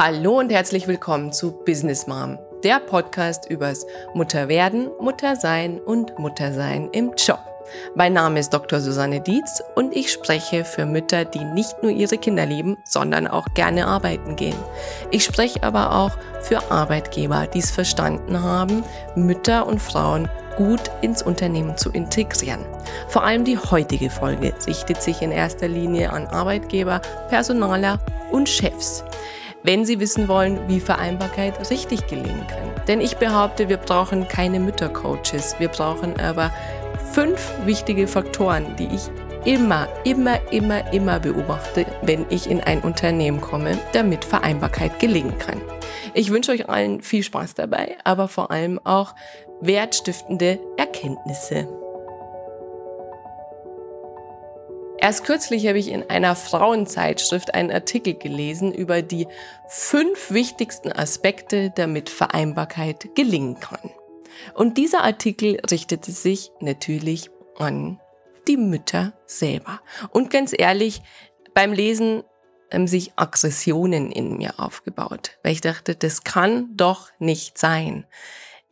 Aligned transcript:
Hallo 0.00 0.38
und 0.38 0.52
herzlich 0.52 0.86
willkommen 0.86 1.32
zu 1.32 1.50
Business 1.50 2.06
Mom, 2.06 2.38
der 2.62 2.78
Podcast 2.78 3.50
übers 3.50 3.84
Mutterwerden, 4.14 4.90
Muttersein 5.00 5.80
und 5.80 6.16
Muttersein 6.20 6.88
im 6.92 7.14
Job. 7.16 7.40
Mein 7.96 8.12
Name 8.12 8.38
ist 8.38 8.50
Dr. 8.50 8.78
Susanne 8.78 9.20
Dietz 9.20 9.60
und 9.74 9.96
ich 9.96 10.12
spreche 10.12 10.64
für 10.64 10.86
Mütter, 10.86 11.24
die 11.24 11.42
nicht 11.42 11.82
nur 11.82 11.90
ihre 11.90 12.16
Kinder 12.16 12.46
lieben, 12.46 12.76
sondern 12.84 13.26
auch 13.26 13.48
gerne 13.54 13.88
arbeiten 13.88 14.36
gehen. 14.36 14.54
Ich 15.10 15.24
spreche 15.24 15.64
aber 15.64 15.92
auch 15.96 16.12
für 16.42 16.70
Arbeitgeber, 16.70 17.48
die 17.48 17.58
es 17.58 17.72
verstanden 17.72 18.40
haben, 18.40 18.84
Mütter 19.16 19.66
und 19.66 19.82
Frauen 19.82 20.28
gut 20.56 20.92
ins 21.02 21.22
Unternehmen 21.22 21.76
zu 21.76 21.90
integrieren. 21.90 22.64
Vor 23.08 23.24
allem 23.24 23.42
die 23.42 23.58
heutige 23.58 24.10
Folge 24.10 24.54
richtet 24.64 25.02
sich 25.02 25.22
in 25.22 25.32
erster 25.32 25.66
Linie 25.66 26.12
an 26.12 26.28
Arbeitgeber, 26.28 27.00
Personaler 27.30 27.98
und 28.30 28.48
Chefs 28.48 29.02
wenn 29.62 29.84
Sie 29.84 30.00
wissen 30.00 30.28
wollen, 30.28 30.60
wie 30.68 30.80
Vereinbarkeit 30.80 31.70
richtig 31.70 32.06
gelingen 32.06 32.46
kann. 32.46 32.84
Denn 32.86 33.00
ich 33.00 33.16
behaupte, 33.16 33.68
wir 33.68 33.76
brauchen 33.76 34.26
keine 34.28 34.60
Müttercoaches, 34.60 35.56
wir 35.58 35.68
brauchen 35.68 36.18
aber 36.20 36.52
fünf 37.12 37.52
wichtige 37.64 38.06
Faktoren, 38.06 38.76
die 38.76 38.88
ich 38.94 39.10
immer, 39.44 39.88
immer, 40.04 40.38
immer, 40.52 40.92
immer 40.92 41.20
beobachte, 41.20 41.86
wenn 42.02 42.26
ich 42.30 42.48
in 42.50 42.60
ein 42.60 42.80
Unternehmen 42.80 43.40
komme, 43.40 43.78
damit 43.92 44.24
Vereinbarkeit 44.24 44.98
gelingen 44.98 45.38
kann. 45.38 45.60
Ich 46.14 46.30
wünsche 46.30 46.52
euch 46.52 46.68
allen 46.68 47.00
viel 47.00 47.22
Spaß 47.22 47.54
dabei, 47.54 47.96
aber 48.04 48.28
vor 48.28 48.50
allem 48.50 48.80
auch 48.84 49.14
wertstiftende 49.60 50.58
Erkenntnisse. 50.76 51.68
Erst 55.00 55.24
kürzlich 55.24 55.66
habe 55.68 55.78
ich 55.78 55.88
in 55.88 56.08
einer 56.10 56.34
Frauenzeitschrift 56.34 57.54
einen 57.54 57.70
Artikel 57.70 58.14
gelesen 58.14 58.74
über 58.74 59.00
die 59.00 59.28
fünf 59.68 60.32
wichtigsten 60.32 60.90
Aspekte, 60.92 61.72
damit 61.74 62.10
Vereinbarkeit 62.10 63.14
gelingen 63.14 63.60
kann. 63.60 63.90
Und 64.54 64.76
dieser 64.76 65.04
Artikel 65.04 65.60
richtete 65.70 66.10
sich 66.10 66.50
natürlich 66.60 67.30
an 67.56 68.00
die 68.48 68.56
Mütter 68.56 69.12
selber. 69.26 69.80
Und 70.10 70.30
ganz 70.30 70.52
ehrlich, 70.56 71.02
beim 71.54 71.72
Lesen 71.72 72.24
haben 72.72 72.86
sich 72.86 73.12
Aggressionen 73.16 74.10
in 74.10 74.36
mir 74.36 74.58
aufgebaut, 74.58 75.38
weil 75.42 75.52
ich 75.52 75.60
dachte, 75.60 75.94
das 75.94 76.24
kann 76.24 76.76
doch 76.76 77.10
nicht 77.18 77.56
sein. 77.56 78.04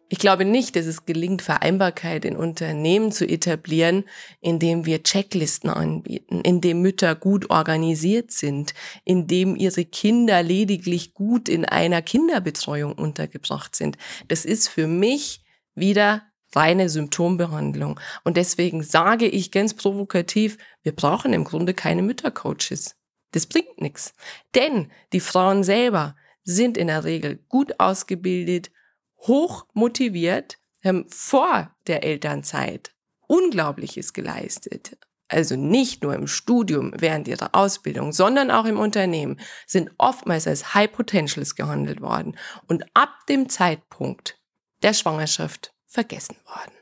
Ich 0.09 0.19
glaube 0.19 0.45
nicht, 0.45 0.77
dass 0.77 0.87
es 0.87 1.05
gelingt, 1.05 1.43
Vereinbarkeit 1.43 2.25
in 2.25 2.37
Unternehmen 2.37 3.11
zu 3.11 3.29
etablieren, 3.29 4.05
indem 4.41 4.87
wir 4.87 5.03
Checklisten 5.03 5.69
anbieten, 5.69 6.43
indem 6.43 6.81
Mütter 6.81 7.17
gut 7.17 7.51
organisiert 7.51 8.31
sind, 8.31 8.73
indem 9.05 9.57
ihre 9.57 9.85
Kinder 9.85 10.45
lediglich 10.45 11.13
gut 11.13 11.49
in 11.49 11.65
einer 11.65 12.03
Kinderbetreuung 12.03 12.93
untergebracht 12.93 13.75
sind. 13.75 13.99
Das 14.29 14.45
ist 14.45 14.69
für 14.69 14.87
mich 14.87 15.45
wieder 15.75 16.23
reine 16.55 16.89
Symptombehandlung. 16.89 17.99
Und 18.23 18.37
deswegen 18.37 18.85
sage 18.85 19.27
ich 19.27 19.51
ganz 19.51 19.75
provokativ, 19.75 20.57
wir 20.83 20.93
brauchen 20.93 21.33
im 21.33 21.43
Grunde 21.43 21.75
keine 21.75 22.03
Müttercoaches. 22.03 22.95
Das 23.33 23.47
bringt 23.47 23.81
nichts. 23.81 24.15
Denn 24.55 24.91
die 25.13 25.21
Frauen 25.21 25.65
selber 25.65 26.15
sind 26.45 26.79
in 26.79 26.87
der 26.87 27.03
Regel 27.03 27.45
gut 27.49 27.81
ausgebildet, 27.81 28.71
hoch 29.19 29.67
motiviert, 29.73 30.59
haben 30.85 31.07
vor 31.09 31.75
der 31.87 32.05
Elternzeit 32.05 32.93
Unglaubliches 33.27 34.13
geleistet. 34.13 34.97
Also 35.29 35.57
nicht 35.57 36.05
nur 36.05 36.15
im 36.15 36.29
Studium 36.29 36.93
während 36.97 37.27
ihrer 37.27 37.55
Ausbildung, 37.55 38.13
sondern 38.13 38.53
auch 38.53 38.65
im 38.65 38.79
Unternehmen 38.79 39.41
sind 39.67 39.91
oftmals 39.99 40.47
als 40.47 40.75
High 40.75 40.93
Potentials 40.93 41.57
gehandelt 41.57 42.01
worden 42.01 42.39
und 42.69 42.85
ab 42.95 43.11
dem 43.29 43.49
Zeitpunkt 43.49 44.41
der 44.83 44.93
Schwangerschaft 44.93 45.75
vergessen 45.87 46.37
worden. 46.45 46.73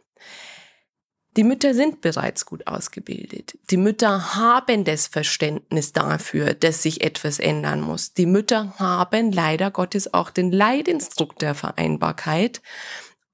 Die 1.36 1.44
Mütter 1.44 1.74
sind 1.74 2.00
bereits 2.00 2.46
gut 2.46 2.66
ausgebildet. 2.66 3.58
Die 3.70 3.76
Mütter 3.76 4.36
haben 4.36 4.84
das 4.84 5.08
Verständnis 5.08 5.92
dafür, 5.92 6.54
dass 6.54 6.82
sich 6.82 7.02
etwas 7.02 7.40
ändern 7.40 7.80
muss. 7.80 8.14
Die 8.14 8.26
Mütter 8.26 8.74
haben 8.78 9.32
leider 9.32 9.72
Gottes 9.72 10.14
auch 10.14 10.30
den 10.30 10.52
Leidinstrukt 10.52 11.42
der 11.42 11.54
Vereinbarkeit. 11.54 12.62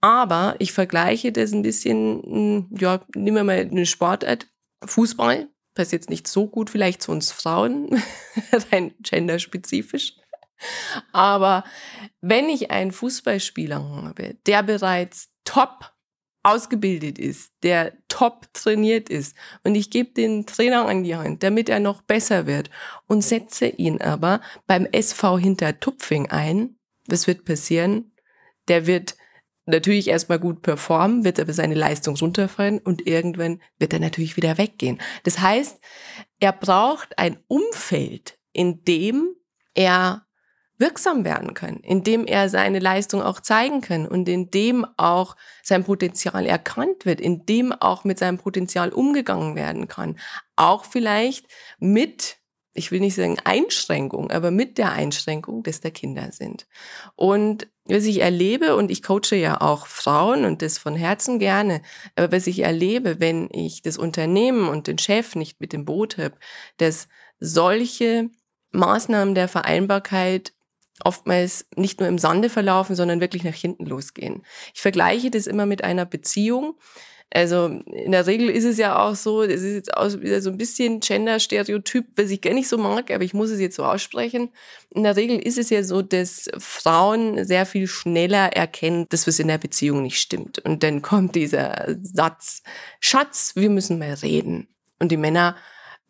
Aber 0.01 0.57
ich 0.59 0.73
vergleiche 0.73 1.31
das 1.31 1.53
ein 1.53 1.63
bisschen, 1.63 2.23
hm, 2.23 2.69
ja, 2.79 3.01
nehmen 3.15 3.37
wir 3.37 3.45
mal 3.45 3.59
eine 3.59 3.85
Sportart, 3.85 4.47
Fußball, 4.83 5.49
passt 5.75 5.93
jetzt 5.93 6.09
nicht 6.09 6.27
so 6.27 6.47
gut 6.47 6.71
vielleicht 6.71 7.03
zu 7.03 7.13
uns 7.13 7.33
Frauen, 7.33 8.03
rein 8.73 8.95
genderspezifisch. 9.01 10.15
Aber 11.13 11.65
wenn 12.23 12.49
ich 12.49 12.71
einen 12.71 12.93
Fußballspieler 12.93 13.83
habe, 13.83 14.37
der 14.47 14.63
bereits 14.63 15.31
top 15.45 15.93
ausgebildet 16.43 17.19
ist, 17.19 17.53
der 17.63 17.93
top 18.09 18.53
trainiert 18.55 19.09
ist 19.09 19.37
und 19.63 19.75
ich 19.75 19.91
gebe 19.91 20.13
den 20.13 20.47
Trainer 20.47 20.87
an 20.87 21.05
die 21.05 21.17
Hand, 21.17 21.43
damit 21.43 21.69
er 21.69 21.81
noch 21.81 22.03
besser 22.03 22.47
wird 22.47 22.71
und 23.07 23.23
setze 23.23 23.67
ihn 23.67 24.01
aber 24.01 24.41
beim 24.67 24.87
SV 24.87 25.39
hinter 25.39 25.79
Tupfing 25.79 26.31
ein, 26.31 26.77
was 27.07 27.27
wird 27.27 27.45
passieren? 27.45 28.13
Der 28.69 28.87
wird 28.87 29.17
natürlich 29.67 30.09
erstmal 30.09 30.39
gut 30.39 30.63
performen, 30.63 31.25
wird 31.25 31.41
aber 31.41 31.53
seine 31.53 31.75
Leistung 31.75 32.17
runterfallen 32.17 32.79
und 32.79 33.07
irgendwann 33.07 33.61
wird 33.79 33.93
er 33.93 34.01
natürlich 34.01 34.37
wieder 34.37 34.59
weggehen. 34.59 35.01
Das 35.25 35.41
heißt, 35.41 35.81
er 36.41 36.53
braucht 36.53 37.19
ein 37.19 37.39
Umfeld, 37.49 38.39
in 38.53 38.85
dem 38.85 39.35
er 39.75 40.27
wirksam 40.81 41.25
werden 41.25 41.55
kann, 41.55 41.77
indem 41.77 42.27
er 42.27 42.49
seine 42.49 42.79
Leistung 42.79 43.23
auch 43.23 43.41
zeigen 43.41 43.83
kann 43.83 44.09
und 44.09 44.29
indem 44.29 44.87
auch 44.97 45.37
sein 45.63 45.85
Potenzial 45.85 46.47
erkannt 46.47 47.05
wird, 47.05 47.21
indem 47.21 47.73
auch 47.73 48.05
mit 48.05 48.19
seinem 48.19 48.39
Potenzial 48.39 48.91
umgegangen 48.91 49.55
werden 49.55 49.87
kann. 49.89 50.19
Auch 50.57 50.85
vielleicht 50.85 51.47
mit, 51.79 52.39
ich 52.73 52.91
will 52.91 53.01
nicht 53.01 53.15
sagen 53.15 53.37
Einschränkung, 53.45 54.31
aber 54.31 54.51
mit 54.51 54.79
der 54.79 54.93
Einschränkung, 54.93 55.63
dass 55.63 55.81
da 55.81 55.91
Kinder 55.91 56.33
sind. 56.33 56.67
Und 57.15 57.69
was 57.85 58.05
ich 58.05 58.21
erlebe, 58.21 58.77
und 58.77 58.91
ich 58.91 59.03
coache 59.03 59.37
ja 59.37 59.61
auch 59.61 59.87
Frauen 59.87 60.45
und 60.45 60.63
das 60.63 60.79
von 60.79 60.95
Herzen 60.95 61.39
gerne, 61.39 61.83
aber 62.17 62.33
was 62.33 62.47
ich 62.47 62.61
erlebe, 62.61 63.21
wenn 63.21 63.49
ich 63.53 63.83
das 63.83 63.99
Unternehmen 63.99 64.69
und 64.69 64.87
den 64.87 64.99
Chef 64.99 65.35
nicht 65.35 65.61
mit 65.61 65.73
dem 65.73 65.85
Boot 65.85 66.17
habe, 66.17 66.37
dass 66.79 67.09
solche 67.39 68.31
Maßnahmen 68.73 69.35
der 69.35 69.49
Vereinbarkeit 69.49 70.53
oftmals 71.05 71.67
nicht 71.77 72.01
nur 72.01 72.09
im 72.09 72.19
Sande 72.19 72.51
verlaufen, 72.51 72.97
sondern 72.97 73.21
wirklich 73.21 73.45
nach 73.45 73.55
hinten 73.55 73.87
losgehen. 73.87 74.43
Ich 74.75 74.83
vergleiche 74.83 75.31
das 75.31 75.47
immer 75.47 75.67
mit 75.67 75.85
einer 75.85 76.07
Beziehung. 76.07 76.75
Also 77.33 77.67
in 77.67 78.11
der 78.11 78.27
Regel 78.27 78.51
ist 78.51 78.65
es 78.65 78.77
ja 78.77 78.99
auch 78.99 79.15
so, 79.15 79.43
es 79.43 79.63
ist 79.63 79.75
jetzt 79.75 79.97
auch 79.97 80.21
wieder 80.21 80.43
so 80.43 80.51
ein 80.51 80.59
bisschen 80.59 80.99
Gender-Stereotyp, 80.99 82.07
was 82.17 82.31
ich 82.31 82.41
gar 82.41 82.55
nicht 82.55 82.69
so 82.69 82.77
mag, 82.77 83.13
aber 83.13 83.23
ich 83.23 83.35
muss 83.35 83.51
es 83.51 83.61
jetzt 83.61 83.77
so 83.77 83.85
aussprechen. 83.85 84.51
In 84.93 85.05
der 85.05 85.15
Regel 85.15 85.39
ist 85.39 85.57
es 85.57 85.71
ja 85.71 85.85
so, 85.85 86.03
dass 86.03 86.51
Frauen 86.59 87.45
sehr 87.45 87.67
viel 87.67 87.87
schneller 87.87 88.49
erkennen, 88.53 89.07
dass 89.11 89.29
was 89.29 89.39
in 89.39 89.47
der 89.47 89.59
Beziehung 89.59 90.03
nicht 90.03 90.21
stimmt. 90.21 90.59
Und 90.59 90.83
dann 90.83 91.03
kommt 91.03 91.37
dieser 91.37 91.95
Satz, 92.03 92.65
Schatz, 92.99 93.53
wir 93.55 93.71
müssen 93.71 94.01
mal 94.01 94.15
reden. 94.15 94.67
Und 94.99 95.13
die 95.13 95.17
Männer 95.17 95.55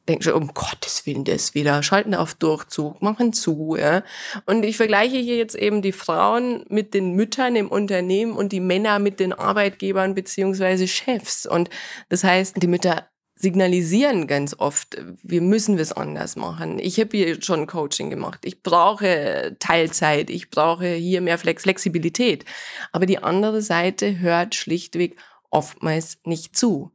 denken 0.08 0.22
schon, 0.22 0.34
um 0.34 0.54
Gottes 0.54 1.06
Willen, 1.06 1.24
das 1.24 1.54
wieder, 1.54 1.82
schalten 1.82 2.14
auf 2.14 2.34
Durchzug, 2.34 3.00
machen 3.02 3.32
zu. 3.32 3.76
Ja. 3.78 4.02
Und 4.46 4.64
ich 4.64 4.76
vergleiche 4.76 5.16
hier 5.16 5.36
jetzt 5.36 5.54
eben 5.54 5.82
die 5.82 5.92
Frauen 5.92 6.64
mit 6.68 6.94
den 6.94 7.12
Müttern 7.14 7.56
im 7.56 7.68
Unternehmen 7.68 8.32
und 8.32 8.52
die 8.52 8.60
Männer 8.60 8.98
mit 8.98 9.20
den 9.20 9.32
Arbeitgebern 9.32 10.14
beziehungsweise 10.14 10.88
Chefs. 10.88 11.46
Und 11.46 11.70
das 12.08 12.24
heißt, 12.24 12.62
die 12.62 12.66
Mütter 12.66 13.06
signalisieren 13.40 14.26
ganz 14.26 14.54
oft, 14.58 14.98
wir 15.22 15.40
müssen 15.40 15.78
was 15.78 15.92
anders 15.92 16.36
machen. 16.36 16.78
Ich 16.78 17.00
habe 17.00 17.16
hier 17.16 17.40
schon 17.40 17.66
Coaching 17.66 18.10
gemacht. 18.10 18.40
Ich 18.44 18.62
brauche 18.62 19.56
Teilzeit. 19.58 20.28
Ich 20.28 20.50
brauche 20.50 20.86
hier 20.86 21.22
mehr 21.22 21.38
Flex 21.38 21.62
Flexibilität. 21.62 22.44
Aber 22.92 23.06
die 23.06 23.22
andere 23.22 23.62
Seite 23.62 24.18
hört 24.18 24.54
schlichtweg 24.54 25.16
oftmals 25.50 26.18
nicht 26.24 26.56
zu. 26.56 26.92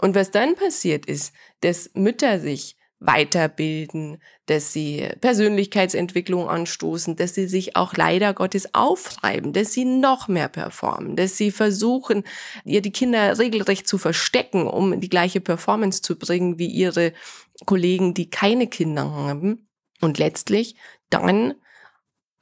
Und 0.00 0.14
was 0.14 0.30
dann 0.30 0.54
passiert 0.54 1.06
ist, 1.06 1.32
dass 1.60 1.90
Mütter 1.94 2.40
sich 2.40 2.76
weiterbilden, 2.98 4.22
dass 4.46 4.72
sie 4.72 5.06
Persönlichkeitsentwicklung 5.20 6.48
anstoßen, 6.48 7.16
dass 7.16 7.34
sie 7.34 7.46
sich 7.46 7.76
auch 7.76 7.94
leider 7.94 8.32
Gottes 8.32 8.74
aufreiben, 8.74 9.52
dass 9.52 9.72
sie 9.72 9.84
noch 9.84 10.28
mehr 10.28 10.48
performen, 10.48 11.14
dass 11.14 11.36
sie 11.36 11.50
versuchen, 11.50 12.24
ihr 12.64 12.80
die 12.80 12.92
Kinder 12.92 13.38
regelrecht 13.38 13.86
zu 13.86 13.98
verstecken, 13.98 14.66
um 14.66 14.98
die 14.98 15.10
gleiche 15.10 15.42
Performance 15.42 16.00
zu 16.00 16.18
bringen 16.18 16.58
wie 16.58 16.68
ihre 16.68 17.12
Kollegen, 17.66 18.14
die 18.14 18.30
keine 18.30 18.66
Kinder 18.66 19.10
haben 19.10 19.68
und 20.00 20.18
letztlich 20.18 20.76
dann 21.10 21.54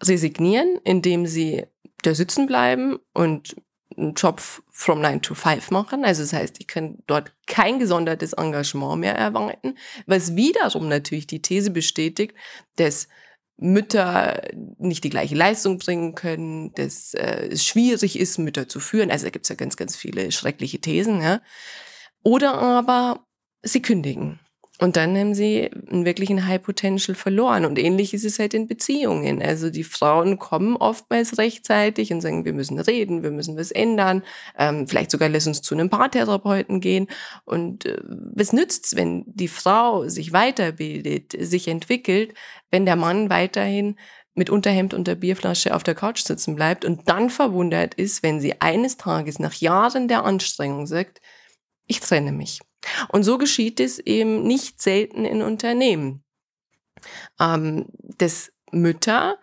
resignieren, 0.03 0.79
indem 0.85 1.27
sie 1.27 1.67
da 2.03 2.15
sitzen 2.15 2.47
bleiben 2.47 2.99
und 3.13 3.57
einen 3.97 4.15
Job 4.15 4.41
from 4.77 5.01
9 5.01 5.23
to 5.23 5.35
5 5.35 5.71
machen. 5.71 6.05
Also 6.05 6.23
das 6.23 6.33
heißt, 6.33 6.57
ich 6.59 6.67
kann 6.67 6.99
dort 7.07 7.33
kein 7.47 7.79
gesondertes 7.79 8.33
Engagement 8.33 9.01
mehr 9.01 9.15
erwarten, 9.15 9.79
was 10.07 10.35
wiederum 10.35 10.89
natürlich 10.89 11.29
die 11.29 11.41
These 11.41 11.71
bestätigt, 11.71 12.35
dass 12.75 13.07
Mütter 13.57 14.43
nicht 14.79 15.05
die 15.05 15.11
gleiche 15.11 15.37
Leistung 15.37 15.79
bringen 15.79 16.17
können, 16.17 16.75
dass 16.75 17.15
äh, 17.15 17.51
es 17.53 17.65
schwierig 17.65 18.19
ist, 18.19 18.39
Mütter 18.39 18.69
zu 18.69 18.81
führen. 18.81 19.13
Also 19.13 19.27
da 19.27 19.31
gibt's 19.31 19.49
ja 19.49 19.55
ganz, 19.55 19.77
ganz 19.77 19.95
viele 19.95 20.33
schreckliche 20.33 20.81
Thesen. 20.81 21.23
Ja. 21.23 21.41
Oder 22.25 22.55
aber 22.55 23.25
sie 23.63 23.81
kündigen. 23.81 24.41
Und 24.81 24.97
dann 24.97 25.17
haben 25.17 25.35
sie 25.35 25.71
einen 25.89 26.05
wirklichen 26.05 26.49
High 26.49 26.61
Potential 26.61 27.15
verloren. 27.15 27.65
Und 27.65 27.79
ähnlich 27.79 28.13
ist 28.13 28.25
es 28.25 28.41
halt 28.41 28.55
in 28.55 28.67
Beziehungen. 28.67 29.41
Also 29.41 29.71
die 29.71 29.85
Frauen 29.85 30.39
kommen 30.41 30.77
oftmals 30.77 31.39
rechtzeitig 31.39 32.13
und 32.13 32.21
sagen, 32.21 32.45
wir 32.45 32.53
müssen 32.53 32.81
reden, 32.81 33.23
wir 33.23 33.31
müssen 33.31 33.57
was 33.57 33.71
ändern. 33.71 34.25
Ähm, 34.59 34.89
vielleicht 34.89 35.13
sogar 35.13 35.29
lass 35.29 35.47
uns 35.47 35.63
zu 35.63 35.77
einem 35.77 35.91
Paartherapeuten 35.91 36.81
gehen. 36.81 37.07
Und 37.45 37.87
äh, 37.87 38.01
was 38.05 38.53
nützt's, 38.53 38.97
wenn 38.97 39.25
die 39.27 39.49
Frau 39.49 40.09
sich 40.09 40.33
weiterbildet, 40.33 41.37
sich 41.39 41.69
entwickelt, 41.69 42.35
wenn 42.73 42.85
der 42.85 42.97
Mann 42.97 43.31
weiterhin 43.31 43.97
mit 44.35 44.51
Unterhemd 44.51 44.93
und 44.93 45.07
der 45.07 45.15
Bierflasche 45.15 45.73
auf 45.73 45.85
der 45.85 45.95
Couch 45.95 46.25
sitzen 46.25 46.57
bleibt 46.57 46.85
und 46.85 47.09
dann 47.09 47.31
verwundert 47.31 47.95
ist, 47.95 48.25
wenn 48.25 48.41
sie 48.41 48.61
eines 48.61 48.97
Tages 48.97 49.39
nach 49.39 49.55
Jahren 49.55 50.09
der 50.09 50.25
Anstrengung 50.25 50.89
sagt, 50.89 51.21
ich 51.87 52.01
trenne 52.01 52.33
mich. 52.33 52.61
Und 53.09 53.25
so 53.25 53.39
geschieht 53.39 53.81
es 53.81 53.99
eben 53.99 54.43
nicht 54.43 54.81
selten 54.83 55.25
in 55.25 55.43
Unternehmen, 55.43 56.23
ähm, 57.41 57.87
dass 58.19 58.53
Mütter 58.71 59.39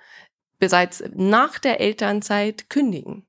bereits 0.60 1.04
nach 1.14 1.60
der 1.60 1.80
Elternzeit 1.82 2.70
kündigen. 2.70 3.26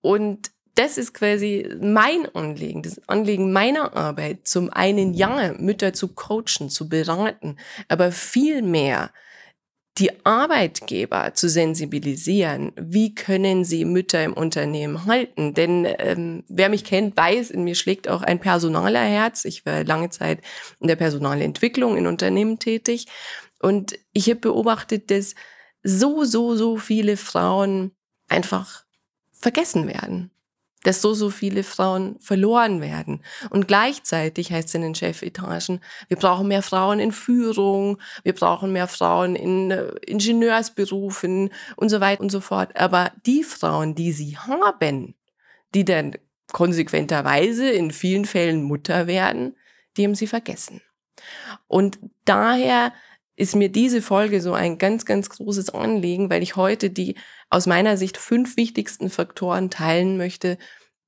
Und 0.00 0.52
das 0.76 0.96
ist 0.96 1.12
quasi 1.12 1.68
mein 1.80 2.32
Anliegen, 2.34 2.82
das 2.82 3.06
Anliegen 3.08 3.52
meiner 3.52 3.94
Arbeit, 3.94 4.46
zum 4.46 4.70
einen 4.70 5.12
ja, 5.14 5.52
Mütter 5.58 5.92
zu 5.92 6.08
coachen, 6.14 6.70
zu 6.70 6.88
beraten, 6.88 7.56
aber 7.88 8.12
viel 8.12 8.62
mehr 8.62 9.12
die 10.00 10.24
Arbeitgeber 10.24 11.34
zu 11.34 11.48
sensibilisieren, 11.48 12.72
wie 12.76 13.14
können 13.14 13.64
sie 13.64 13.84
Mütter 13.84 14.24
im 14.24 14.32
Unternehmen 14.32 15.04
halten. 15.04 15.52
Denn 15.52 15.86
ähm, 15.98 16.42
wer 16.48 16.70
mich 16.70 16.84
kennt, 16.84 17.16
weiß, 17.16 17.50
in 17.50 17.64
mir 17.64 17.74
schlägt 17.74 18.08
auch 18.08 18.22
ein 18.22 18.40
Personalerherz. 18.40 19.44
Ich 19.44 19.66
war 19.66 19.84
lange 19.84 20.08
Zeit 20.08 20.40
in 20.80 20.88
der 20.88 20.96
Personalentwicklung 20.96 21.96
in 21.98 22.06
Unternehmen 22.06 22.58
tätig 22.58 23.06
und 23.60 23.98
ich 24.12 24.28
habe 24.30 24.40
beobachtet, 24.40 25.10
dass 25.10 25.34
so, 25.82 26.24
so, 26.24 26.56
so 26.56 26.78
viele 26.78 27.16
Frauen 27.16 27.92
einfach 28.28 28.84
vergessen 29.32 29.86
werden 29.86 30.30
dass 30.82 31.02
so, 31.02 31.14
so 31.14 31.30
viele 31.30 31.62
Frauen 31.62 32.18
verloren 32.20 32.80
werden. 32.80 33.22
Und 33.50 33.68
gleichzeitig 33.68 34.50
heißt 34.50 34.68
es 34.68 34.74
in 34.74 34.82
den 34.82 34.94
Chefetagen, 34.94 35.80
wir 36.08 36.16
brauchen 36.16 36.48
mehr 36.48 36.62
Frauen 36.62 37.00
in 37.00 37.12
Führung, 37.12 37.98
wir 38.22 38.32
brauchen 38.32 38.72
mehr 38.72 38.88
Frauen 38.88 39.36
in 39.36 39.70
äh, 39.70 39.88
Ingenieursberufen 40.06 41.50
und 41.76 41.88
so 41.88 42.00
weiter 42.00 42.22
und 42.22 42.30
so 42.30 42.40
fort. 42.40 42.76
Aber 42.76 43.12
die 43.26 43.44
Frauen, 43.44 43.94
die 43.94 44.12
sie 44.12 44.38
haben, 44.38 45.14
die 45.74 45.84
dann 45.84 46.16
konsequenterweise 46.52 47.70
in 47.70 47.90
vielen 47.90 48.24
Fällen 48.24 48.62
Mutter 48.62 49.06
werden, 49.06 49.56
die 49.96 50.04
haben 50.04 50.14
sie 50.14 50.26
vergessen. 50.26 50.80
Und 51.68 51.98
daher 52.24 52.92
ist 53.40 53.56
mir 53.56 53.70
diese 53.70 54.02
Folge 54.02 54.42
so 54.42 54.52
ein 54.52 54.76
ganz, 54.76 55.06
ganz 55.06 55.30
großes 55.30 55.70
Anliegen, 55.70 56.28
weil 56.28 56.42
ich 56.42 56.56
heute 56.56 56.90
die 56.90 57.16
aus 57.48 57.66
meiner 57.66 57.96
Sicht 57.96 58.18
fünf 58.18 58.58
wichtigsten 58.58 59.08
Faktoren 59.08 59.70
teilen 59.70 60.18
möchte, 60.18 60.58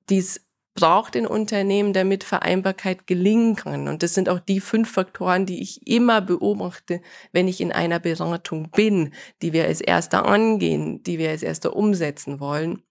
die 0.08 0.18
es 0.18 0.40
braucht 0.74 1.14
in 1.14 1.26
Unternehmen, 1.26 1.92
damit 1.92 2.24
Vereinbarkeit 2.24 3.06
gelingen 3.06 3.56
kann. 3.56 3.86
Und 3.86 4.02
das 4.02 4.14
sind 4.14 4.30
auch 4.30 4.40
die 4.40 4.60
fünf 4.60 4.90
Faktoren, 4.90 5.44
die 5.44 5.60
ich 5.60 5.86
immer 5.86 6.22
beobachte, 6.22 7.02
wenn 7.32 7.48
ich 7.48 7.60
in 7.60 7.70
einer 7.70 7.98
Beratung 7.98 8.70
bin, 8.70 9.12
die 9.42 9.52
wir 9.52 9.66
als 9.66 9.82
erster 9.82 10.24
angehen, 10.24 11.02
die 11.02 11.18
wir 11.18 11.28
als 11.28 11.42
erster 11.42 11.76
umsetzen 11.76 12.40
wollen 12.40 12.82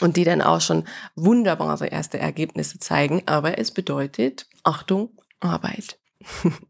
und 0.00 0.16
die 0.16 0.22
dann 0.22 0.40
auch 0.40 0.60
schon 0.60 0.84
wunderbare 1.16 1.88
erste 1.88 2.20
Ergebnisse 2.20 2.78
zeigen. 2.78 3.24
Aber 3.26 3.58
es 3.58 3.72
bedeutet, 3.72 4.46
Achtung, 4.62 5.10
Arbeit. 5.40 5.98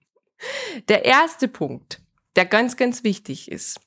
Der 0.88 1.04
erste 1.04 1.48
Punkt, 1.48 2.00
der 2.36 2.46
ganz, 2.46 2.76
ganz 2.76 3.04
wichtig 3.04 3.50
ist, 3.50 3.80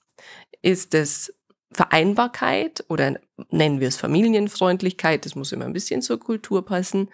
ist 0.62 0.94
das 0.94 1.34
Vereinbarkeit 1.72 2.84
oder 2.90 3.20
nennen 3.50 3.80
wir 3.80 3.88
es 3.88 3.96
Familienfreundlichkeit, 3.96 5.26
das 5.26 5.36
muss 5.36 5.52
immer 5.52 5.66
ein 5.66 5.74
bisschen 5.74 6.02
zur 6.02 6.20
Kultur 6.20 6.66
passen, 6.66 7.10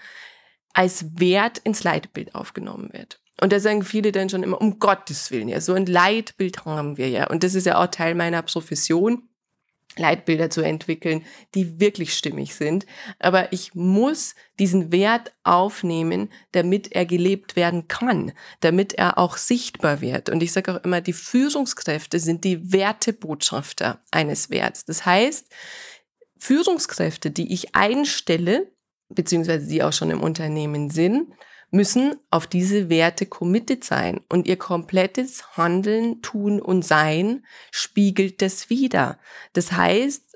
als 0.74 1.19
Wert 1.19 1.60
ins 1.60 1.84
Leitbild 1.84 2.36
aufgenommen 2.36 2.92
wird. 2.92 3.22
Und 3.39 3.51
da 3.51 3.60
sagen 3.60 3.84
viele 3.84 4.12
dann 4.12 4.30
schon 4.30 4.44
immer, 4.44 4.60
um 4.60 4.80
Gottes 4.80 5.30
Willen, 5.30 5.48
ja, 5.48 5.62
so 5.62 5.74
ein 5.74 5.86
Leitbild 5.86 6.66
haben 6.66 6.98
wir 6.98 7.10
ja. 7.10 7.30
Und 7.30 7.44
das 7.44 7.54
ist 7.54 7.66
ja 7.66 7.81
auch 7.81 7.88
Teil 7.88 8.16
meiner 8.16 8.42
Profession. 8.42 9.30
Leitbilder 9.99 10.49
zu 10.49 10.61
entwickeln, 10.61 11.25
die 11.55 11.79
wirklich 11.79 12.13
stimmig 12.17 12.55
sind. 12.55 12.85
Aber 13.19 13.51
ich 13.53 13.75
muss 13.75 14.35
diesen 14.59 14.91
Wert 14.91 15.33
aufnehmen, 15.44 16.29
damit 16.51 16.91
er 16.91 17.05
gelebt 17.05 17.55
werden 17.55 17.88
kann, 17.88 18.33
damit 18.59 18.94
er 18.94 19.17
auch 19.17 19.38
sichtbar 19.38 20.01
wird. 20.01 20.29
Und 20.29 20.41
ich 20.44 20.51
sage 20.51 20.73
auch 20.75 20.83
immer, 20.83 21.01
die 21.01 21.13
Führungskräfte 21.13 22.19
sind 22.19 22.44
die 22.44 22.71
Wertebotschafter 22.71 24.01
eines 24.11 24.49
Werts. 24.49 24.85
Das 24.85 25.05
heißt, 25.05 25.53
Führungskräfte, 26.38 27.31
die 27.31 27.53
ich 27.53 27.75
einstelle, 27.75 28.71
beziehungsweise 29.09 29.67
die 29.67 29.83
auch 29.83 29.94
schon 29.94 30.11
im 30.11 30.21
Unternehmen 30.21 30.89
sind, 30.89 31.33
müssen 31.72 32.16
auf 32.31 32.48
diese 32.48 32.90
Werte 32.90 33.25
committed 33.25 33.84
sein 33.84 34.22
und 34.30 34.48
ihr 34.48 34.58
komplettes 34.58 35.58
Handeln, 35.58 36.22
Tun 36.22 36.62
und 36.62 36.84
Sein 36.84 37.46
spiegelt 37.72 38.42
das 38.42 38.69
wieder. 38.69 39.19
Das 39.54 39.74
heißt, 39.74 40.28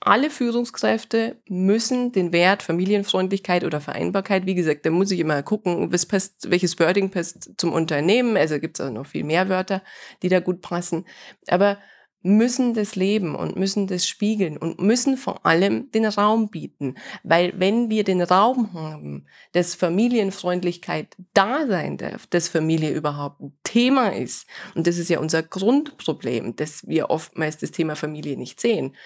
alle 0.00 0.30
Führungskräfte 0.30 1.36
müssen 1.48 2.12
den 2.12 2.32
Wert 2.32 2.62
Familienfreundlichkeit 2.62 3.64
oder 3.64 3.80
Vereinbarkeit, 3.80 4.46
wie 4.46 4.54
gesagt, 4.54 4.86
da 4.86 4.90
muss 4.90 5.10
ich 5.10 5.18
immer 5.18 5.42
gucken, 5.42 5.92
was 5.92 6.06
passt, 6.06 6.50
welches 6.50 6.78
Wording 6.78 7.10
passt 7.10 7.50
zum 7.56 7.72
Unternehmen. 7.72 8.36
Also 8.36 8.60
gibt 8.60 8.78
es 8.78 8.86
auch 8.86 8.92
noch 8.92 9.06
viel 9.06 9.24
mehr 9.24 9.48
Wörter, 9.48 9.82
die 10.22 10.28
da 10.28 10.38
gut 10.38 10.62
passen. 10.62 11.04
Aber 11.48 11.78
müssen 12.22 12.74
das 12.74 12.96
leben 12.96 13.34
und 13.34 13.56
müssen 13.56 13.86
das 13.86 14.06
spiegeln 14.06 14.56
und 14.56 14.80
müssen 14.80 15.16
vor 15.16 15.46
allem 15.46 15.90
den 15.92 16.04
Raum 16.04 16.48
bieten. 16.48 16.96
Weil 17.22 17.52
wenn 17.56 17.90
wir 17.90 18.04
den 18.04 18.22
Raum 18.22 18.72
haben, 18.74 19.26
dass 19.52 19.74
Familienfreundlichkeit 19.74 21.16
da 21.32 21.66
sein 21.66 21.96
darf, 21.96 22.26
dass 22.26 22.48
Familie 22.48 22.92
überhaupt 22.92 23.40
ein 23.40 23.52
Thema 23.62 24.08
ist, 24.08 24.46
und 24.74 24.86
das 24.86 24.98
ist 24.98 25.10
ja 25.10 25.20
unser 25.20 25.42
Grundproblem, 25.42 26.56
dass 26.56 26.86
wir 26.86 27.10
oftmals 27.10 27.58
das 27.58 27.70
Thema 27.70 27.94
Familie 27.94 28.36
nicht 28.36 28.60
sehen, 28.60 28.96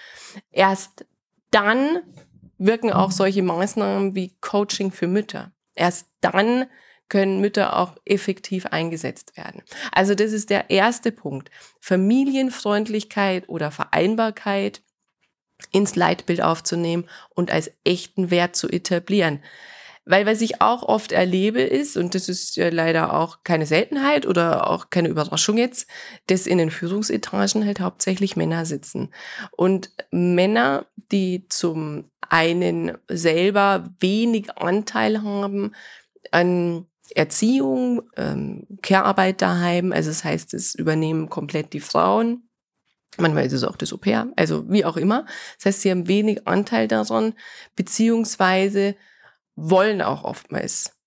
erst 0.51 1.05
dann 1.51 1.99
wirken 2.57 2.91
auch 2.91 3.11
solche 3.11 3.43
Maßnahmen 3.43 4.15
wie 4.15 4.35
Coaching 4.41 4.91
für 4.91 5.07
Mütter. 5.07 5.51
Erst 5.75 6.07
dann 6.21 6.65
können 7.09 7.41
Mütter 7.41 7.77
auch 7.77 7.95
effektiv 8.05 8.65
eingesetzt 8.67 9.37
werden. 9.37 9.61
Also 9.91 10.15
das 10.15 10.31
ist 10.31 10.49
der 10.49 10.69
erste 10.69 11.11
Punkt. 11.11 11.51
Familienfreundlichkeit 11.79 13.47
oder 13.49 13.71
Vereinbarkeit 13.71 14.81
ins 15.71 15.95
Leitbild 15.95 16.41
aufzunehmen 16.41 17.07
und 17.29 17.51
als 17.51 17.71
echten 17.83 18.31
Wert 18.31 18.55
zu 18.55 18.69
etablieren. 18.69 19.41
Weil 20.05 20.25
was 20.25 20.41
ich 20.41 20.61
auch 20.61 20.83
oft 20.83 21.13
erlebe 21.13 21.61
ist, 21.61 21.95
und 21.95 22.13
das 22.13 22.27
ist 22.27 22.57
ja 22.57 22.67
leider 22.69 23.13
auch 23.13 23.43
keine 23.45 23.65
Seltenheit 23.65 24.25
oder 24.25 24.69
auch 24.69 24.89
keine 24.89 25.07
Überraschung 25.07 25.57
jetzt, 25.57 25.87
dass 26.27 26.45
in 26.45 26.57
den 26.57 26.71
Führungsetagen 26.71 27.65
halt 27.65 27.79
hauptsächlich 27.79 28.35
Männer 28.35 28.65
sitzen. 28.65 29.13
Und 29.51 29.91
Männer, 30.11 30.87
die 31.11 31.47
zum 31.47 32.11
einen 32.27 32.97
selber 33.07 33.89
wenig 33.99 34.57
Anteil 34.57 35.21
haben 35.23 35.73
an 36.31 36.85
Erziehung, 37.15 38.03
ähm, 38.17 38.67
Care-Arbeit 38.81 39.41
daheim, 39.41 39.91
also 39.91 40.09
das 40.09 40.23
heißt, 40.23 40.53
es 40.53 40.75
übernehmen 40.75 41.29
komplett 41.29 41.73
die 41.73 41.79
Frauen. 41.79 42.49
Manchmal 43.17 43.45
ist 43.45 43.53
es 43.53 43.63
auch 43.63 43.75
das 43.75 43.93
Au-pair, 43.93 44.27
also 44.35 44.69
wie 44.69 44.85
auch 44.85 44.97
immer. 44.97 45.25
Das 45.57 45.65
heißt, 45.65 45.81
sie 45.81 45.91
haben 45.91 46.07
wenig 46.07 46.47
Anteil 46.47 46.87
daran, 46.87 47.33
beziehungsweise 47.75 48.95
wollen 49.55 50.01
auch 50.01 50.23
oftmals 50.23 50.97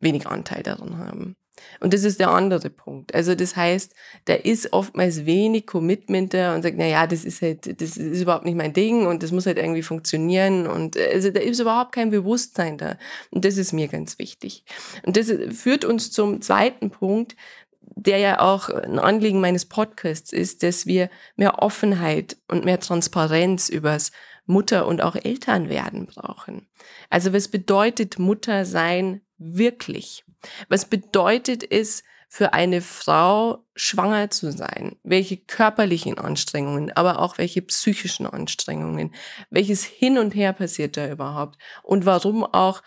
wenig 0.00 0.26
Anteil 0.26 0.62
daran 0.62 0.96
haben. 0.98 1.36
Und 1.80 1.94
das 1.94 2.04
ist 2.04 2.20
der 2.20 2.30
andere 2.30 2.70
Punkt. 2.70 3.14
Also 3.14 3.34
das 3.34 3.56
heißt, 3.56 3.94
da 4.26 4.34
ist 4.34 4.72
oftmals 4.72 5.26
wenig 5.26 5.66
Commitment 5.66 6.34
da 6.34 6.54
und 6.54 6.62
sagt, 6.62 6.76
na 6.78 6.86
ja, 6.86 7.06
das 7.06 7.24
ist 7.24 7.42
halt, 7.42 7.80
das 7.80 7.96
ist 7.96 8.22
überhaupt 8.22 8.44
nicht 8.44 8.56
mein 8.56 8.72
Ding 8.72 9.06
und 9.06 9.22
das 9.22 9.32
muss 9.32 9.46
halt 9.46 9.58
irgendwie 9.58 9.82
funktionieren 9.82 10.66
und 10.66 10.96
also 10.96 11.30
da 11.30 11.40
ist 11.40 11.60
überhaupt 11.60 11.92
kein 11.92 12.10
Bewusstsein 12.10 12.78
da. 12.78 12.96
Und 13.30 13.44
das 13.44 13.56
ist 13.56 13.72
mir 13.72 13.88
ganz 13.88 14.18
wichtig. 14.18 14.64
Und 15.04 15.16
das 15.16 15.32
führt 15.56 15.84
uns 15.84 16.10
zum 16.10 16.42
zweiten 16.42 16.90
Punkt, 16.90 17.36
der 17.82 18.18
ja 18.18 18.40
auch 18.40 18.68
ein 18.68 18.98
Anliegen 18.98 19.40
meines 19.40 19.66
Podcasts 19.66 20.32
ist, 20.32 20.62
dass 20.62 20.86
wir 20.86 21.10
mehr 21.36 21.62
Offenheit 21.62 22.36
und 22.48 22.64
mehr 22.64 22.80
Transparenz 22.80 23.68
übers 23.68 24.12
Mutter 24.46 24.86
und 24.86 25.00
auch 25.00 25.16
Elternwerden 25.16 26.06
brauchen. 26.06 26.66
Also 27.08 27.32
was 27.32 27.48
bedeutet 27.48 28.18
Mutter 28.18 28.64
sein 28.64 29.20
wirklich? 29.38 30.24
Was 30.68 30.84
bedeutet 30.84 31.70
es 31.70 32.02
für 32.28 32.52
eine 32.52 32.80
Frau 32.80 33.64
schwanger 33.74 34.30
zu 34.30 34.52
sein, 34.52 34.96
welche 35.02 35.36
körperlichen 35.36 36.16
Anstrengungen, 36.16 36.92
aber 36.92 37.18
auch 37.18 37.38
welche 37.38 37.60
psychischen 37.60 38.24
Anstrengungen, 38.24 39.12
welches 39.50 39.82
Hin 39.84 40.16
und 40.16 40.34
Her 40.34 40.52
passiert 40.52 40.96
da 40.96 41.10
überhaupt? 41.10 41.58
Und 41.82 42.06
warum 42.06 42.44
auch, 42.44 42.82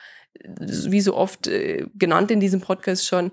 wie 0.60 1.02
so 1.02 1.16
oft 1.16 1.48
äh, 1.48 1.86
genannt 1.94 2.32
in 2.32 2.40
diesem 2.40 2.62
Podcast 2.62 3.06
schon, 3.06 3.32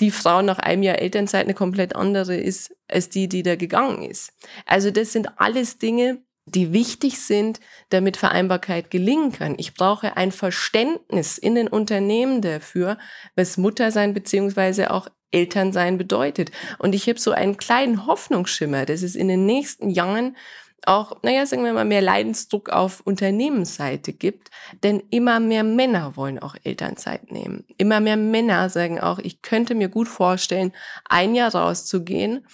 die 0.00 0.10
Frau 0.10 0.42
nach 0.42 0.58
einem 0.58 0.82
Jahr 0.82 0.98
Elternzeit 0.98 1.44
eine 1.44 1.54
komplett 1.54 1.94
andere 1.94 2.36
ist 2.36 2.76
als 2.88 3.08
die, 3.08 3.28
die 3.28 3.44
da 3.44 3.54
gegangen 3.54 4.02
ist. 4.02 4.32
Also 4.66 4.90
das 4.90 5.12
sind 5.12 5.38
alles 5.38 5.78
Dinge, 5.78 6.18
die 6.46 6.72
wichtig 6.72 7.20
sind, 7.20 7.60
damit 7.90 8.16
Vereinbarkeit 8.16 8.90
gelingen 8.90 9.32
kann. 9.32 9.54
Ich 9.58 9.74
brauche 9.74 10.16
ein 10.16 10.32
Verständnis 10.32 11.38
in 11.38 11.54
den 11.54 11.68
Unternehmen 11.68 12.42
dafür, 12.42 12.98
was 13.36 13.58
Muttersein 13.58 14.12
beziehungsweise 14.12 14.90
auch 14.90 15.08
Elternsein 15.30 15.98
bedeutet. 15.98 16.50
Und 16.78 16.94
ich 16.94 17.08
habe 17.08 17.18
so 17.18 17.32
einen 17.32 17.56
kleinen 17.56 18.06
Hoffnungsschimmer, 18.06 18.86
dass 18.86 19.02
es 19.02 19.14
in 19.14 19.28
den 19.28 19.46
nächsten 19.46 19.88
Jahren 19.88 20.36
auch, 20.84 21.22
naja, 21.22 21.46
sagen 21.46 21.64
wir 21.64 21.72
mal, 21.72 21.84
mehr 21.84 22.02
Leidensdruck 22.02 22.70
auf 22.70 23.02
Unternehmensseite 23.02 24.12
gibt, 24.12 24.50
denn 24.82 25.00
immer 25.10 25.38
mehr 25.38 25.62
Männer 25.62 26.16
wollen 26.16 26.40
auch 26.40 26.56
Elternzeit 26.64 27.30
nehmen. 27.30 27.64
Immer 27.76 28.00
mehr 28.00 28.16
Männer 28.16 28.68
sagen 28.68 29.00
auch, 29.00 29.20
ich 29.20 29.42
könnte 29.42 29.76
mir 29.76 29.88
gut 29.88 30.08
vorstellen, 30.08 30.72
ein 31.04 31.36
Jahr 31.36 31.54
rauszugehen 31.54 32.44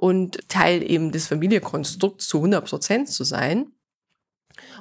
und 0.00 0.48
Teil 0.48 0.82
eben 0.90 1.12
des 1.12 1.26
Familienkonstrukts 1.26 2.26
zu 2.26 2.38
100 2.38 2.66
Prozent 2.66 3.10
zu 3.10 3.22
sein 3.22 3.66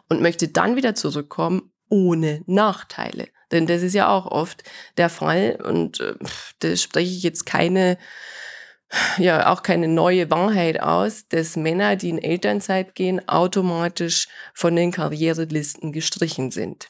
und 0.07 0.21
möchte 0.21 0.47
dann 0.47 0.77
wieder 0.77 0.95
zurückkommen 0.95 1.73
ohne 1.89 2.41
Nachteile. 2.45 3.27
Denn 3.51 3.67
das 3.67 3.81
ist 3.81 3.95
ja 3.95 4.07
auch 4.07 4.27
oft 4.27 4.63
der 4.95 5.09
Fall 5.09 5.59
und 5.61 5.99
äh, 5.99 6.13
da 6.59 6.73
spreche 6.77 7.11
ich 7.11 7.23
jetzt 7.23 7.45
keine 7.45 7.97
ja 9.17 9.51
auch 9.51 9.61
keine 9.61 9.89
neue 9.89 10.31
Wahrheit 10.31 10.81
aus, 10.81 11.27
dass 11.27 11.57
Männer, 11.57 11.97
die 11.97 12.09
in 12.09 12.17
Elternzeit 12.17 12.95
gehen, 12.95 13.27
automatisch 13.27 14.29
von 14.53 14.73
den 14.73 14.91
Karrierelisten 14.91 15.91
gestrichen 15.91 16.49
sind. 16.49 16.89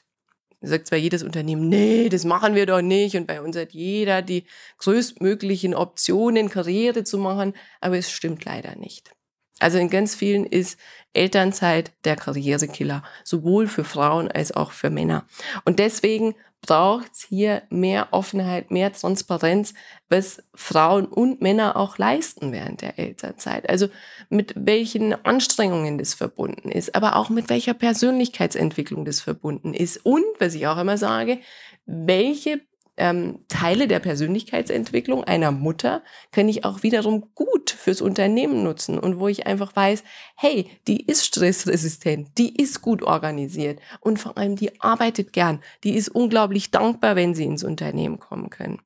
Sagt 0.62 0.88
zwar 0.88 0.98
jedes 0.98 1.24
Unternehmen, 1.24 1.70
nee, 1.70 2.10
das 2.10 2.26
machen 2.26 2.54
wir 2.54 2.66
doch 2.66 2.82
nicht 2.82 3.16
und 3.16 3.28
bei 3.28 3.42
uns 3.42 3.56
hat 3.56 3.72
jeder 3.72 4.22
die 4.22 4.46
größtmöglichen 4.80 5.74
Optionen, 5.74 6.50
Karriere 6.50 7.04
zu 7.06 7.18
machen, 7.18 7.54
aber 7.80 7.98
es 7.98 8.12
stimmt 8.12 8.44
leider 8.44 8.76
nicht. 8.76 9.12
Also 9.60 9.78
in 9.78 9.90
ganz 9.90 10.16
vielen 10.16 10.46
ist 10.46 10.80
Elternzeit 11.14 11.92
der 12.06 12.16
Karrierekiller, 12.16 13.04
sowohl 13.24 13.68
für 13.68 13.84
Frauen 13.84 14.30
als 14.30 14.52
auch 14.52 14.72
für 14.72 14.90
Männer. 14.90 15.26
Und 15.66 15.80
deswegen 15.80 16.36
braucht 16.62 17.14
es 17.14 17.22
hier 17.22 17.64
mehr 17.70 18.10
Offenheit, 18.12 18.70
mehr 18.70 18.92
Transparenz, 18.92 19.74
was 20.10 20.44
Frauen 20.54 21.06
und 21.06 21.42
Männer 21.42 21.78
auch 21.78 21.98
leisten 21.98 22.52
während 22.52 22.82
der 22.82 23.00
Elternzeit. 23.00 23.70
Also 23.70 23.88
mit 24.30 24.54
welchen 24.58 25.14
Anstrengungen 25.26 25.98
das 25.98 26.14
verbunden 26.14 26.70
ist, 26.70 26.96
aber 26.96 27.16
auch 27.16 27.30
mit 27.30 27.50
welcher 27.50 27.74
Persönlichkeitsentwicklung 27.74 29.06
das 29.06 29.22
verbunden 29.22 29.74
ist. 29.74 30.06
Und, 30.06 30.26
was 30.40 30.54
ich 30.54 30.68
auch 30.68 30.78
immer 30.78 30.98
sage, 30.98 31.40
welche 31.86 32.62
ähm, 33.00 33.40
Teile 33.48 33.88
der 33.88 34.00
Persönlichkeitsentwicklung 34.00 35.24
einer 35.24 35.52
Mutter 35.52 36.04
kann 36.32 36.48
ich 36.48 36.66
auch 36.66 36.84
wiederum 36.84 37.34
gut 37.34 37.72
fürs 37.72 38.02
Unternehmen 38.02 38.64
nutzen 38.64 39.00
und 39.00 39.20
wo 39.20 39.28
ich 39.28 39.48
einfach 39.48 39.76
weiß, 39.76 40.04
hey, 40.36 40.70
die 40.88 41.06
ist 41.06 41.26
stressresistent, 41.26 42.38
die 42.38 42.62
ist 42.62 42.82
gut 42.82 43.02
organisiert 43.02 43.80
und 44.02 44.20
vor 44.20 44.38
allem 44.38 44.56
die 44.56 44.80
arbeitet 44.82 45.34
gern, 45.34 45.62
die 45.84 45.96
ist 45.96 46.10
unglaublich 46.10 46.72
dankbar, 46.72 47.16
wenn 47.16 47.34
sie 47.34 47.46
ins 47.46 47.64
Unternehmen 47.64 48.20
kommen 48.20 48.50
können. 48.50 48.80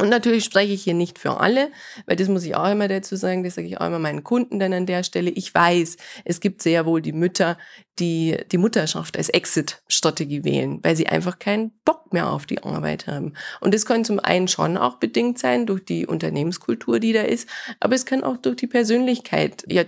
Und 0.00 0.08
natürlich 0.10 0.44
spreche 0.44 0.72
ich 0.72 0.84
hier 0.84 0.94
nicht 0.94 1.18
für 1.18 1.40
alle, 1.40 1.70
weil 2.06 2.16
das 2.16 2.28
muss 2.28 2.44
ich 2.44 2.54
auch 2.54 2.70
immer 2.70 2.88
dazu 2.88 3.16
sagen, 3.16 3.42
das 3.42 3.56
sage 3.56 3.66
ich 3.66 3.80
auch 3.80 3.86
immer 3.86 3.98
meinen 3.98 4.22
Kunden 4.22 4.58
dann 4.58 4.72
an 4.72 4.86
der 4.86 5.02
Stelle. 5.02 5.30
Ich 5.30 5.54
weiß, 5.54 5.96
es 6.24 6.40
gibt 6.40 6.62
sehr 6.62 6.86
wohl 6.86 7.02
die 7.02 7.12
Mütter, 7.12 7.58
die 7.98 8.36
die 8.52 8.58
Mutterschaft 8.58 9.16
als 9.16 9.28
Exit-Strategie 9.28 10.44
wählen, 10.44 10.78
weil 10.82 10.94
sie 10.94 11.08
einfach 11.08 11.38
keinen 11.38 11.72
Bock 11.84 12.12
mehr 12.12 12.30
auf 12.30 12.46
die 12.46 12.62
Arbeit 12.62 13.06
haben. 13.06 13.34
Und 13.60 13.74
das 13.74 13.86
kann 13.86 14.04
zum 14.04 14.20
einen 14.20 14.48
schon 14.48 14.76
auch 14.76 14.96
bedingt 14.96 15.38
sein 15.38 15.66
durch 15.66 15.84
die 15.84 16.06
Unternehmenskultur, 16.06 17.00
die 17.00 17.12
da 17.12 17.22
ist, 17.22 17.48
aber 17.80 17.94
es 17.94 18.06
kann 18.06 18.22
auch 18.22 18.36
durch 18.36 18.56
die 18.56 18.66
Persönlichkeit 18.68 19.64
ja, 19.68 19.84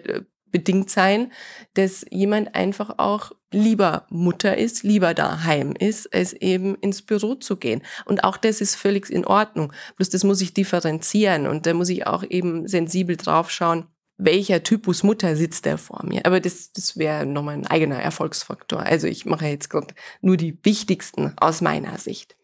bedingt 0.51 0.91
sein, 0.91 1.33
dass 1.75 2.05
jemand 2.11 2.55
einfach 2.55 2.99
auch 2.99 3.33
lieber 3.53 4.07
Mutter 4.11 4.57
ist, 4.57 4.83
lieber 4.83 5.15
daheim 5.15 5.73
ist, 5.73 6.13
als 6.15 6.33
eben 6.33 6.77
ins 6.77 7.03
Büro 7.03 7.35
zu 7.35 7.57
gehen. 7.57 7.83
Und 8.05 8.25
auch 8.25 8.37
das 8.37 8.61
ist 8.61 8.77
völlig 8.77 9.11
in 9.11 9.27
Ordnung. 9.27 9.73
Bloß 9.97 10.11
das 10.11 10.25
muss 10.25 10.41
ich 10.41 10.55
differenzieren 10.55 11.47
und 11.47 11.67
da 11.67 11.75
muss 11.75 11.89
ich 11.89 12.07
auch 12.07 12.23
eben 12.23 12.69
sensibel 12.69 13.17
draufschauen, 13.17 13.87
welcher 14.19 14.63
Typus 14.63 15.03
Mutter 15.03 15.35
sitzt 15.35 15.67
da 15.67 15.77
vor 15.77 16.05
mir. 16.05 16.27
Aber 16.27 16.41
das, 16.41 16.73
das 16.73 16.97
wäre 16.97 17.27
nochmal 17.27 17.55
ein 17.55 17.67
eigener 17.67 18.01
Erfolgsfaktor. 18.01 18.81
Also 18.81 19.07
ich 19.07 19.25
mache 19.25 19.47
jetzt 19.47 19.71
gerade 19.71 19.95
nur 20.21 20.37
die 20.37 20.59
wichtigsten 20.63 21.35
aus 21.39 21.61
meiner 21.61 21.99
Sicht. 21.99 22.37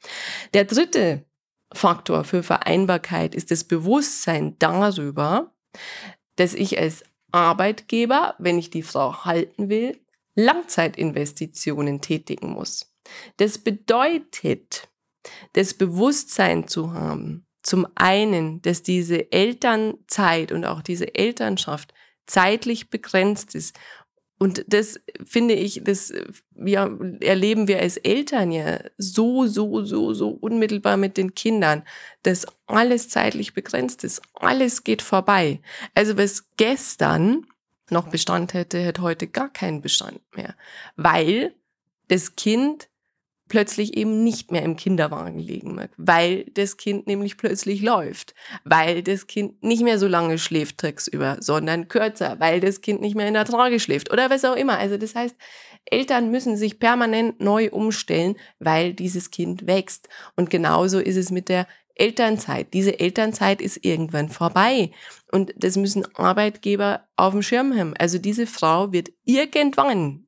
Der 0.55 0.65
dritte 0.65 1.25
Faktor 1.73 2.25
für 2.25 2.43
Vereinbarkeit 2.43 3.35
ist 3.35 3.51
das 3.51 3.65
Bewusstsein 3.65 4.57
darüber, 4.59 5.53
dass 6.37 6.55
ich 6.55 6.79
als 6.79 7.05
Arbeitgeber, 7.37 8.35
wenn 8.39 8.59
ich 8.59 8.71
die 8.71 8.83
Frau 8.83 9.25
halten 9.25 9.69
will, 9.69 10.01
Langzeitinvestitionen 10.35 12.01
tätigen 12.01 12.51
muss. 12.51 12.93
Das 13.37 13.59
bedeutet, 13.59 14.89
das 15.53 15.75
Bewusstsein 15.75 16.69
zu 16.69 16.93
haben, 16.93 17.47
zum 17.63 17.87
einen, 17.95 18.63
dass 18.63 18.83
diese 18.83 19.33
Elternzeit 19.33 20.53
und 20.53 20.65
auch 20.65 20.83
diese 20.83 21.15
Elternschaft 21.15 21.93
zeitlich 22.27 22.91
begrenzt 22.91 23.55
ist 23.55 23.77
und 24.39 24.65
das 24.69 25.01
finde 25.25 25.55
ich, 25.55 25.83
das 25.83 26.13
ja, 26.55 26.91
erleben 27.21 27.69
wir 27.69 27.81
als 27.81 27.97
Eltern 27.97 28.53
ja 28.53 28.81
so, 28.99 29.47
so, 29.47 29.83
so, 29.83 30.13
so 30.13 30.29
unmittelbar 30.29 30.99
mit 30.99 31.17
den 31.17 31.35
Kindern, 31.35 31.85
dass 32.23 32.47
alles 32.67 33.09
zeitlich 33.09 33.55
begrenzt 33.55 34.05
ist. 34.05 34.21
Alles 34.35 34.85
geht 34.85 35.01
vorbei. 35.01 35.61
Also 35.95 36.19
was 36.19 36.51
gestern 36.57 37.47
noch 37.89 38.09
Bestand 38.09 38.53
hätte, 38.53 38.79
hätte 38.79 39.03
heute 39.03 39.27
gar 39.27 39.51
keinen 39.51 39.81
Bestand 39.81 40.21
mehr. 40.35 40.55
Weil 40.97 41.55
das 42.09 42.37
Kind 42.37 42.89
plötzlich 43.49 43.97
eben 43.97 44.25
nicht 44.25 44.51
mehr 44.51 44.63
im 44.63 44.77
Kinderwagen 44.77 45.39
liegen 45.39 45.75
mag, 45.75 45.91
weil 45.97 46.45
das 46.55 46.77
Kind 46.77 47.07
nämlich 47.07 47.37
plötzlich 47.37 47.83
läuft, 47.83 48.35
weil 48.65 49.03
das 49.03 49.27
Kind 49.27 49.63
nicht 49.63 49.83
mehr 49.83 49.99
so 49.99 50.09
lange 50.09 50.39
schläft 50.39 50.79
tagsüber, 50.79 51.39
sondern 51.41 51.89
kürzer, 51.89 52.37
weil 52.41 52.61
das 52.61 52.81
Kind 52.81 53.01
nicht 53.01 53.15
mehr 53.15 53.29
in 53.29 53.35
der 53.35 53.45
Trage 53.45 53.81
schläft 53.81 54.13
oder 54.13 54.31
was 54.31 54.45
auch 54.45 54.57
immer. 54.57 54.79
Also 54.79 54.97
das 54.97 55.15
heißt, 55.15 55.37
Eltern 55.85 56.31
müssen 56.31 56.57
sich 56.57 56.79
permanent 56.79 57.41
neu 57.41 57.71
umstellen, 57.71 58.37
weil 58.59 58.93
dieses 58.93 59.31
Kind 59.31 59.67
wächst. 59.67 60.09
Und 60.35 60.51
genauso 60.51 60.99
ist 60.99 61.17
es 61.17 61.31
mit 61.31 61.49
der 61.49 61.67
Elternzeit. 61.95 62.75
Diese 62.75 62.99
Elternzeit 63.01 63.61
ist 63.63 63.85
irgendwann 63.85 64.29
vorbei. 64.29 64.91
Und 65.33 65.55
das 65.57 65.77
müssen 65.77 66.05
Arbeitgeber 66.15 67.07
auf 67.17 67.33
dem 67.33 67.43
Schirm 67.43 67.77
haben. 67.77 67.95
Also 67.97 68.19
diese 68.19 68.47
Frau 68.47 68.93
wird 68.93 69.11
irgendwann 69.25 70.26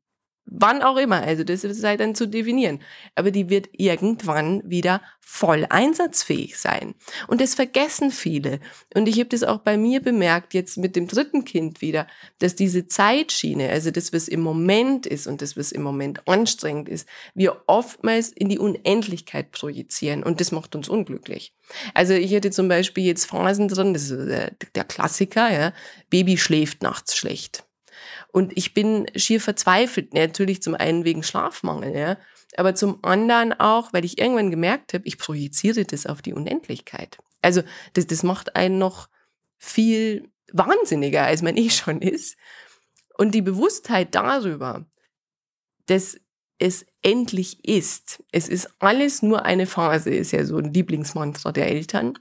Wann 0.50 0.82
auch 0.82 0.96
immer, 0.96 1.22
also 1.22 1.44
das 1.44 1.60
sei 1.60 1.96
dann 1.96 2.14
zu 2.14 2.26
definieren. 2.26 2.80
Aber 3.14 3.30
die 3.30 3.50
wird 3.50 3.68
irgendwann 3.72 4.62
wieder 4.64 5.02
voll 5.20 5.66
einsatzfähig 5.68 6.56
sein. 6.56 6.94
Und 7.26 7.42
das 7.42 7.54
vergessen 7.54 8.10
viele. 8.10 8.60
Und 8.94 9.08
ich 9.08 9.18
habe 9.18 9.28
das 9.28 9.42
auch 9.42 9.58
bei 9.58 9.76
mir 9.76 10.00
bemerkt, 10.00 10.54
jetzt 10.54 10.78
mit 10.78 10.96
dem 10.96 11.06
dritten 11.06 11.44
Kind 11.44 11.82
wieder, 11.82 12.06
dass 12.38 12.54
diese 12.54 12.88
Zeitschiene, 12.88 13.68
also 13.68 13.90
das, 13.90 14.14
was 14.14 14.26
im 14.26 14.40
Moment 14.40 15.04
ist 15.04 15.26
und 15.26 15.42
das, 15.42 15.56
was 15.56 15.70
im 15.70 15.82
Moment 15.82 16.26
anstrengend 16.26 16.88
ist, 16.88 17.06
wir 17.34 17.64
oftmals 17.66 18.30
in 18.30 18.48
die 18.48 18.58
Unendlichkeit 18.58 19.52
projizieren. 19.52 20.22
Und 20.22 20.40
das 20.40 20.50
macht 20.50 20.74
uns 20.74 20.88
unglücklich. 20.88 21.52
Also 21.92 22.14
ich 22.14 22.32
hätte 22.32 22.50
zum 22.50 22.68
Beispiel 22.68 23.04
jetzt 23.04 23.26
Phasen 23.26 23.68
drin, 23.68 23.92
das 23.92 24.10
ist 24.10 24.30
der 24.74 24.84
Klassiker, 24.84 25.52
ja, 25.52 25.72
Baby 26.08 26.38
schläft 26.38 26.82
nachts 26.82 27.14
schlecht 27.14 27.67
und 28.32 28.56
ich 28.56 28.74
bin 28.74 29.06
schier 29.16 29.40
verzweifelt, 29.40 30.14
natürlich 30.14 30.62
zum 30.62 30.74
einen 30.74 31.04
wegen 31.04 31.22
Schlafmangel, 31.22 31.96
ja, 31.96 32.18
aber 32.56 32.74
zum 32.74 33.02
anderen 33.04 33.52
auch, 33.52 33.92
weil 33.92 34.04
ich 34.04 34.18
irgendwann 34.18 34.50
gemerkt 34.50 34.94
habe, 34.94 35.06
ich 35.06 35.18
projiziere 35.18 35.84
das 35.84 36.06
auf 36.06 36.22
die 36.22 36.34
Unendlichkeit. 36.34 37.18
Also 37.42 37.62
das, 37.92 38.06
das 38.06 38.22
macht 38.22 38.56
einen 38.56 38.78
noch 38.78 39.08
viel 39.58 40.30
wahnsinniger, 40.52 41.24
als 41.24 41.42
man 41.42 41.56
eh 41.56 41.70
schon 41.70 42.00
ist. 42.00 42.36
Und 43.16 43.34
die 43.34 43.42
Bewusstheit 43.42 44.14
darüber, 44.14 44.86
dass 45.86 46.18
es 46.58 46.86
endlich 47.02 47.64
ist, 47.64 48.22
es 48.32 48.48
ist 48.48 48.68
alles 48.80 49.22
nur 49.22 49.44
eine 49.44 49.66
Phase, 49.66 50.10
ist 50.10 50.32
ja 50.32 50.44
so 50.44 50.58
ein 50.58 50.72
Lieblingsmantra 50.72 51.52
der 51.52 51.68
Eltern, 51.68 52.18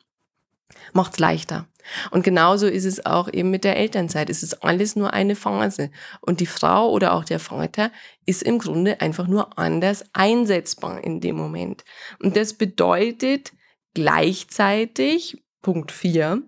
macht 0.94 1.14
es 1.14 1.20
leichter. 1.20 1.68
Und 2.12 2.24
genauso 2.24 2.68
ist 2.68 2.86
es 2.86 3.06
auch 3.06 3.32
eben 3.32 3.50
mit 3.50 3.64
der 3.64 3.78
Elternzeit. 3.78 4.30
Es 4.30 4.44
ist 4.44 4.64
alles 4.64 4.96
nur 4.96 5.14
eine 5.14 5.36
Phase. 5.36 5.90
Und 6.22 6.40
die 6.40 6.46
Frau 6.46 6.92
oder 6.92 7.14
auch 7.14 7.24
der 7.24 7.40
Vater 7.40 7.92
ist 8.26 8.44
im 8.44 8.60
Grunde 8.60 9.00
einfach 9.02 9.28
nur 9.28 9.58
anders 9.58 10.04
einsetzbar 10.14 11.04
in 11.04 11.22
dem 11.22 11.38
Moment. 11.38 11.86
Und 12.22 12.36
das 12.36 12.54
bedeutet 12.54 13.54
gleichzeitig, 13.94 15.44
Punkt 15.62 15.92
4, 15.92 16.42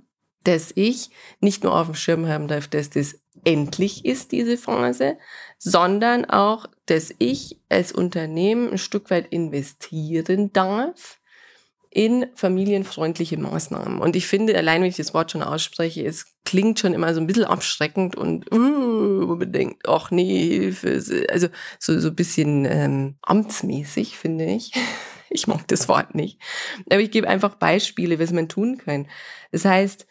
dass 0.43 0.71
ich 0.75 1.09
nicht 1.39 1.63
nur 1.63 1.75
auf 1.75 1.87
dem 1.87 1.95
Schirm 1.95 2.27
haben 2.27 2.47
darf, 2.47 2.67
dass 2.67 2.89
das 2.89 3.19
endlich 3.45 4.05
ist, 4.05 4.31
diese 4.31 4.57
Phase, 4.57 5.17
sondern 5.57 6.25
auch, 6.25 6.65
dass 6.85 7.13
ich 7.19 7.61
als 7.69 7.91
Unternehmen 7.91 8.71
ein 8.71 8.77
Stück 8.77 9.09
weit 9.09 9.31
investieren 9.31 10.51
darf 10.51 11.18
in 11.91 12.27
familienfreundliche 12.35 13.37
Maßnahmen. 13.37 13.99
Und 13.99 14.15
ich 14.15 14.27
finde, 14.27 14.55
allein 14.55 14.81
wenn 14.81 14.89
ich 14.89 14.97
das 14.97 15.13
Wort 15.13 15.31
schon 15.31 15.41
ausspreche, 15.41 16.05
es 16.05 16.35
klingt 16.45 16.79
schon 16.79 16.93
immer 16.93 17.13
so 17.13 17.19
ein 17.19 17.27
bisschen 17.27 17.45
abschreckend 17.45 18.15
und 18.15 18.51
uh, 18.53 19.35
man 19.35 19.51
denkt, 19.51 19.87
ach 19.87 20.11
nee, 20.11 20.49
Hilfe. 20.49 21.25
Also 21.29 21.47
so, 21.79 21.99
so 21.99 22.09
ein 22.09 22.15
bisschen 22.15 22.65
ähm, 22.65 23.15
amtsmäßig, 23.21 24.17
finde 24.17 24.45
ich. 24.45 24.71
Ich 25.31 25.45
mag 25.45 25.67
das 25.67 25.87
Wort 25.87 26.15
nicht. 26.15 26.41
Aber 26.89 27.01
ich 27.01 27.11
gebe 27.11 27.27
einfach 27.27 27.53
Beispiele, 27.53 28.17
was 28.17 28.31
man 28.31 28.49
tun 28.49 28.79
kann. 28.79 29.07
Das 29.51 29.63
heißt, 29.63 30.07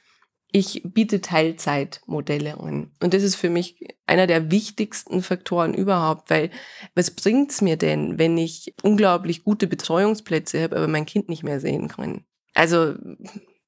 ich 0.50 0.82
biete 0.84 1.20
Teilzeitmodelle 1.20 2.58
an. 2.58 2.90
Und 3.00 3.14
das 3.14 3.22
ist 3.22 3.36
für 3.36 3.50
mich 3.50 3.86
einer 4.06 4.26
der 4.26 4.50
wichtigsten 4.50 5.22
Faktoren 5.22 5.74
überhaupt, 5.74 6.30
weil 6.30 6.50
was 6.94 7.10
bringt's 7.10 7.60
mir 7.60 7.76
denn, 7.76 8.18
wenn 8.18 8.38
ich 8.38 8.74
unglaublich 8.82 9.44
gute 9.44 9.66
Betreuungsplätze 9.66 10.62
habe, 10.62 10.76
aber 10.76 10.88
mein 10.88 11.06
Kind 11.06 11.28
nicht 11.28 11.42
mehr 11.42 11.60
sehen 11.60 11.88
kann? 11.88 12.24
Also 12.54 12.94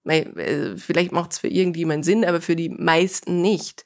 äh, 0.04 0.76
vielleicht 0.76 1.12
macht's 1.12 1.38
für 1.38 1.48
irgendjemand 1.48 2.04
Sinn, 2.04 2.24
aber 2.24 2.40
für 2.40 2.56
die 2.56 2.70
meisten 2.70 3.42
nicht. 3.42 3.84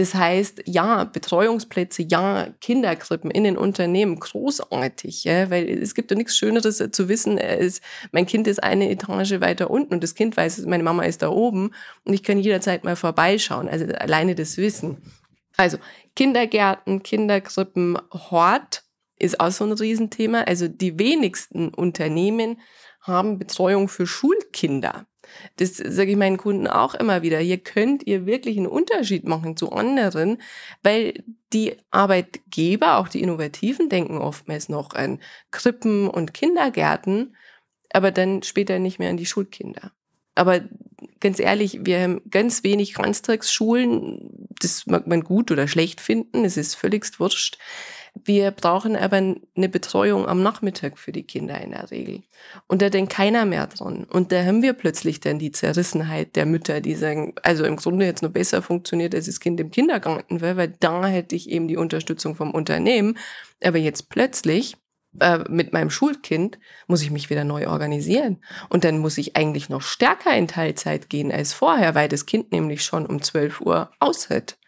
Das 0.00 0.14
heißt, 0.14 0.62
ja, 0.64 1.04
Betreuungsplätze, 1.04 2.02
ja, 2.08 2.48
Kinderkrippen 2.62 3.30
in 3.30 3.44
den 3.44 3.58
Unternehmen, 3.58 4.18
großartig, 4.18 5.24
ja, 5.24 5.50
weil 5.50 5.68
es 5.68 5.94
gibt 5.94 6.10
ja 6.10 6.16
nichts 6.16 6.38
Schöneres 6.38 6.82
zu 6.90 7.10
wissen, 7.10 7.36
ist, 7.36 7.82
mein 8.10 8.24
Kind 8.24 8.46
ist 8.46 8.62
eine 8.62 8.88
Etage 8.88 9.40
weiter 9.40 9.68
unten 9.68 9.92
und 9.92 10.02
das 10.02 10.14
Kind 10.14 10.38
weiß, 10.38 10.64
meine 10.64 10.84
Mama 10.84 11.02
ist 11.02 11.20
da 11.20 11.28
oben 11.28 11.74
und 12.04 12.14
ich 12.14 12.22
kann 12.22 12.38
jederzeit 12.38 12.82
mal 12.82 12.96
vorbeischauen. 12.96 13.68
Also 13.68 13.84
alleine 13.92 14.34
das 14.34 14.56
Wissen. 14.56 15.02
Also 15.58 15.76
Kindergärten, 16.16 17.02
Kinderkrippen, 17.02 17.98
Hort 18.10 18.84
ist 19.18 19.38
auch 19.38 19.50
so 19.50 19.66
ein 19.66 19.72
Riesenthema. 19.72 20.44
Also 20.44 20.66
die 20.66 20.98
wenigsten 20.98 21.74
Unternehmen 21.74 22.58
haben 23.02 23.38
Betreuung 23.38 23.88
für 23.88 24.06
Schulkinder. 24.06 25.04
Das 25.56 25.76
sage 25.76 26.12
ich 26.12 26.16
meinen 26.16 26.36
Kunden 26.36 26.66
auch 26.66 26.94
immer 26.94 27.22
wieder. 27.22 27.38
Hier 27.38 27.58
könnt 27.58 28.06
ihr 28.06 28.26
wirklich 28.26 28.56
einen 28.56 28.66
Unterschied 28.66 29.24
machen 29.24 29.56
zu 29.56 29.72
anderen, 29.72 30.38
weil 30.82 31.22
die 31.52 31.76
Arbeitgeber, 31.90 32.98
auch 32.98 33.08
die 33.08 33.22
Innovativen, 33.22 33.88
denken 33.88 34.18
oftmals 34.18 34.68
noch 34.68 34.94
an 34.94 35.20
Krippen 35.50 36.08
und 36.08 36.34
Kindergärten, 36.34 37.36
aber 37.92 38.10
dann 38.10 38.42
später 38.42 38.78
nicht 38.78 38.98
mehr 38.98 39.10
an 39.10 39.16
die 39.16 39.26
Schulkinder. 39.26 39.92
Aber 40.34 40.60
ganz 41.18 41.38
ehrlich, 41.38 41.80
wir 41.82 42.00
haben 42.00 42.22
ganz 42.30 42.62
wenig 42.62 42.94
Ganztagsschulen. 42.94 44.48
Das 44.60 44.86
mag 44.86 45.06
man 45.06 45.22
gut 45.22 45.50
oder 45.50 45.68
schlecht 45.68 46.00
finden. 46.00 46.44
Es 46.44 46.56
ist 46.56 46.76
völligst 46.76 47.20
wurscht. 47.20 47.58
Wir 48.14 48.50
brauchen 48.50 48.96
aber 48.96 49.16
eine 49.16 49.68
Betreuung 49.68 50.26
am 50.26 50.42
Nachmittag 50.42 50.98
für 50.98 51.12
die 51.12 51.22
Kinder 51.22 51.60
in 51.60 51.70
der 51.70 51.90
Regel. 51.90 52.22
Und 52.66 52.82
da 52.82 52.90
denkt 52.90 53.12
keiner 53.12 53.44
mehr 53.44 53.66
dran. 53.66 54.04
Und 54.04 54.32
da 54.32 54.44
haben 54.44 54.62
wir 54.62 54.72
plötzlich 54.72 55.20
dann 55.20 55.38
die 55.38 55.52
Zerrissenheit 55.52 56.36
der 56.36 56.46
Mütter, 56.46 56.80
die 56.80 56.94
sagen, 56.94 57.34
also 57.42 57.64
im 57.64 57.76
Grunde 57.76 58.06
jetzt 58.06 58.22
nur 58.22 58.32
besser 58.32 58.62
funktioniert, 58.62 59.14
als 59.14 59.26
das 59.26 59.40
Kind 59.40 59.60
im 59.60 59.70
Kindergarten 59.70 60.40
wäre, 60.40 60.56
weil 60.56 60.74
da 60.80 61.06
hätte 61.06 61.36
ich 61.36 61.48
eben 61.48 61.68
die 61.68 61.76
Unterstützung 61.76 62.34
vom 62.34 62.50
Unternehmen. 62.50 63.16
Aber 63.62 63.78
jetzt 63.78 64.08
plötzlich 64.08 64.76
äh, 65.18 65.38
mit 65.48 65.72
meinem 65.72 65.90
Schulkind 65.90 66.58
muss 66.86 67.02
ich 67.02 67.10
mich 67.10 67.30
wieder 67.30 67.44
neu 67.44 67.66
organisieren. 67.66 68.42
Und 68.68 68.84
dann 68.84 68.98
muss 68.98 69.18
ich 69.18 69.36
eigentlich 69.36 69.68
noch 69.68 69.82
stärker 69.82 70.36
in 70.36 70.46
Teilzeit 70.46 71.10
gehen 71.10 71.32
als 71.32 71.52
vorher, 71.52 71.94
weil 71.94 72.08
das 72.08 72.26
Kind 72.26 72.52
nämlich 72.52 72.84
schon 72.84 73.06
um 73.06 73.20
12 73.20 73.60
Uhr 73.60 73.90
aushält. 73.98 74.58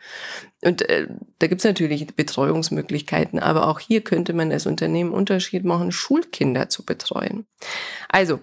Und 0.65 0.89
äh, 0.89 1.07
da 1.39 1.47
gibt's 1.47 1.65
natürlich 1.65 2.07
Betreuungsmöglichkeiten, 2.15 3.39
aber 3.39 3.69
auch 3.69 3.79
hier 3.79 4.03
könnte 4.03 4.33
man 4.33 4.51
als 4.51 4.67
Unternehmen 4.67 5.13
Unterschied 5.13 5.65
machen, 5.65 5.93
Schulkinder 5.93 6.69
zu 6.69 6.85
betreuen. 6.85 7.47
Also 8.09 8.41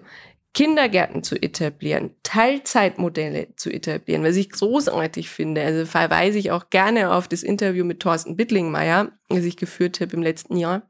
Kindergärten 0.52 1.22
zu 1.22 1.40
etablieren, 1.40 2.10
Teilzeitmodelle 2.22 3.54
zu 3.56 3.70
etablieren, 3.70 4.24
was 4.24 4.36
ich 4.36 4.50
großartig 4.50 5.30
finde. 5.30 5.62
Also 5.62 5.86
verweise 5.86 6.38
ich 6.38 6.50
auch 6.50 6.70
gerne 6.70 7.12
auf 7.12 7.28
das 7.28 7.42
Interview 7.42 7.84
mit 7.84 8.00
Thorsten 8.00 8.36
Bittlingmeier, 8.36 9.12
das 9.28 9.44
ich 9.44 9.56
geführt 9.56 10.00
habe 10.00 10.16
im 10.16 10.22
letzten 10.22 10.56
Jahr. 10.56 10.82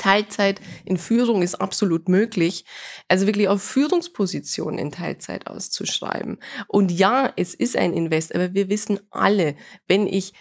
Teilzeit 0.00 0.60
in 0.84 0.96
Führung 0.96 1.42
ist 1.42 1.56
absolut 1.56 2.08
möglich. 2.08 2.64
Also 3.08 3.26
wirklich 3.26 3.48
auf 3.48 3.62
Führungspositionen 3.62 4.78
in 4.78 4.90
Teilzeit 4.90 5.46
auszuschreiben. 5.46 6.38
Und 6.66 6.90
ja, 6.90 7.32
es 7.36 7.54
ist 7.54 7.76
ein 7.76 7.92
Invest, 7.92 8.34
aber 8.34 8.54
wir 8.54 8.68
wissen 8.68 8.98
alle, 9.10 9.54
wenn 9.86 10.06
ich 10.06 10.32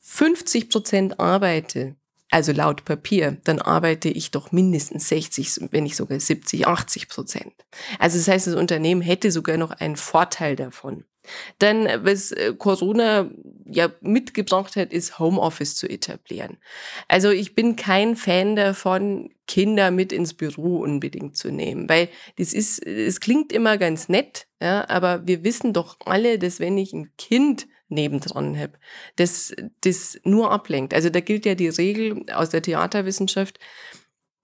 50 0.00 0.68
Prozent 0.68 1.20
arbeite, 1.20 1.96
also 2.30 2.50
laut 2.52 2.84
Papier, 2.84 3.38
dann 3.44 3.60
arbeite 3.60 4.08
ich 4.08 4.32
doch 4.32 4.50
mindestens 4.50 5.08
60, 5.08 5.68
wenn 5.70 5.84
nicht 5.84 5.94
sogar 5.94 6.18
70, 6.18 6.66
80 6.66 7.08
Prozent. 7.08 7.54
Also 8.00 8.18
das 8.18 8.26
heißt, 8.26 8.48
das 8.48 8.56
Unternehmen 8.56 9.02
hätte 9.02 9.30
sogar 9.30 9.56
noch 9.56 9.70
einen 9.70 9.96
Vorteil 9.96 10.56
davon. 10.56 11.04
Dann, 11.58 11.86
was 12.04 12.32
äh, 12.32 12.54
Corona 12.56 13.30
ja 13.66 13.90
mitgebracht 14.00 14.76
hat, 14.76 14.92
ist 14.92 15.18
Homeoffice 15.18 15.76
zu 15.76 15.88
etablieren. 15.88 16.58
Also 17.08 17.30
ich 17.30 17.54
bin 17.54 17.76
kein 17.76 18.16
Fan 18.16 18.56
davon, 18.56 19.30
Kinder 19.46 19.90
mit 19.90 20.12
ins 20.12 20.34
Büro 20.34 20.78
unbedingt 20.78 21.36
zu 21.36 21.50
nehmen, 21.50 21.88
weil 21.88 22.08
das 22.36 22.52
ist, 22.52 22.84
es 22.84 23.20
klingt 23.20 23.52
immer 23.52 23.76
ganz 23.76 24.08
nett, 24.08 24.46
ja, 24.60 24.88
aber 24.88 25.26
wir 25.26 25.44
wissen 25.44 25.72
doch 25.72 25.98
alle, 26.06 26.38
dass 26.38 26.60
wenn 26.60 26.78
ich 26.78 26.92
ein 26.92 27.12
Kind 27.18 27.66
nebendran 27.88 28.58
habe, 28.58 28.72
das, 29.16 29.54
das 29.82 30.18
nur 30.24 30.50
ablenkt. 30.50 30.94
Also 30.94 31.10
da 31.10 31.20
gilt 31.20 31.46
ja 31.46 31.54
die 31.54 31.68
Regel 31.68 32.24
aus 32.32 32.50
der 32.50 32.62
Theaterwissenschaft, 32.62 33.58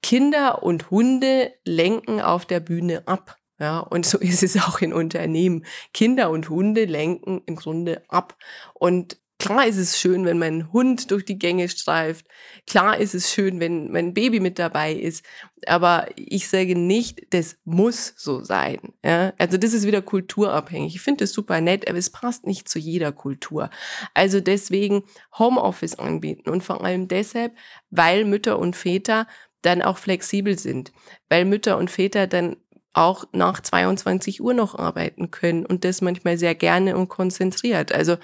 Kinder 0.03 0.63
und 0.63 0.91
Hunde 0.91 1.53
lenken 1.65 2.21
auf 2.21 2.47
der 2.47 2.61
Bühne 2.61 3.07
ab. 3.07 3.37
Ja, 3.61 3.79
und 3.79 4.07
so 4.07 4.19
ist 4.19 4.43
es 4.43 4.57
auch 4.57 4.81
in 4.81 4.93
Unternehmen. 4.93 5.65
Kinder 5.95 6.31
und 6.31 6.49
Hunde 6.49 6.87
lenken 6.87 7.43
im 7.47 7.57
Grunde 7.57 8.03
ab. 8.09 8.37
Und 8.75 9.19
klar 9.39 9.67
ist 9.67 9.77
es 9.77 9.99
schön, 9.99 10.25
wenn 10.25 10.39
mein 10.39 10.73
Hund 10.73 11.11
durch 11.11 11.25
die 11.25 11.39
Gänge 11.39 11.69
streift. 11.69 12.27
Klar 12.67 12.99
ist 12.99 13.15
es 13.15 13.33
schön, 13.33 13.61
wenn 13.61 13.91
mein 13.93 14.15
Baby 14.15 14.41
mit 14.41 14.59
dabei 14.59 14.93
ist. 14.95 15.25
Aber 15.67 16.09
ich 16.17 16.49
sage 16.49 16.75
nicht, 16.75 17.35
das 17.35 17.59
muss 17.65 18.15
so 18.17 18.43
sein. 18.43 18.79
Ja, 19.05 19.35
also 19.39 19.59
das 19.59 19.75
ist 19.75 19.87
wieder 19.87 20.01
kulturabhängig. 20.01 20.95
Ich 20.95 21.03
finde 21.03 21.25
das 21.25 21.33
super 21.33 21.61
nett, 21.61 21.87
aber 21.89 21.99
es 21.99 22.11
passt 22.11 22.47
nicht 22.47 22.69
zu 22.69 22.79
jeder 22.79 23.13
Kultur. 23.13 23.69
Also 24.15 24.41
deswegen 24.41 25.03
Homeoffice 25.39 25.99
anbieten 25.99 26.49
und 26.49 26.65
vor 26.65 26.83
allem 26.83 27.09
deshalb, 27.09 27.55
weil 27.91 28.25
Mütter 28.25 28.59
und 28.59 28.75
Väter 28.75 29.27
dann 29.63 29.83
auch 29.83 29.99
flexibel 29.99 30.59
sind, 30.59 30.93
weil 31.29 31.45
Mütter 31.45 31.77
und 31.77 31.91
Väter 31.91 32.27
dann 32.27 32.57
auch 32.93 33.25
nach 33.33 33.61
22 33.61 34.43
Uhr 34.43 34.55
noch 34.55 34.79
arbeiten 34.79 35.31
können 35.31 35.65
und 35.65 35.85
das 35.85 36.01
manchmal 36.01 36.39
sehr 36.39 36.55
gerne 36.55 36.97
und 36.97 37.09
konzentriert. 37.09 37.93
Also 37.93 38.17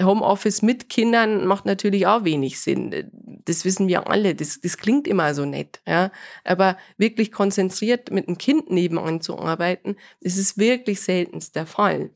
Homeoffice 0.00 0.62
mit 0.62 0.88
Kindern 0.88 1.46
macht 1.46 1.66
natürlich 1.66 2.06
auch 2.06 2.24
wenig 2.24 2.60
Sinn. 2.60 3.10
Das 3.44 3.64
wissen 3.64 3.88
wir 3.88 4.08
alle. 4.08 4.34
Das, 4.34 4.60
das 4.60 4.76
klingt 4.76 5.08
immer 5.08 5.34
so 5.34 5.44
nett, 5.44 5.80
ja. 5.86 6.10
Aber 6.44 6.76
wirklich 6.96 7.32
konzentriert 7.32 8.10
mit 8.10 8.28
einem 8.28 8.38
Kind 8.38 8.70
nebenan 8.70 9.20
zu 9.20 9.38
arbeiten, 9.38 9.96
das 10.20 10.36
ist 10.36 10.58
wirklich 10.58 11.00
seltenst 11.00 11.56
der 11.56 11.66
Fall. 11.66 12.10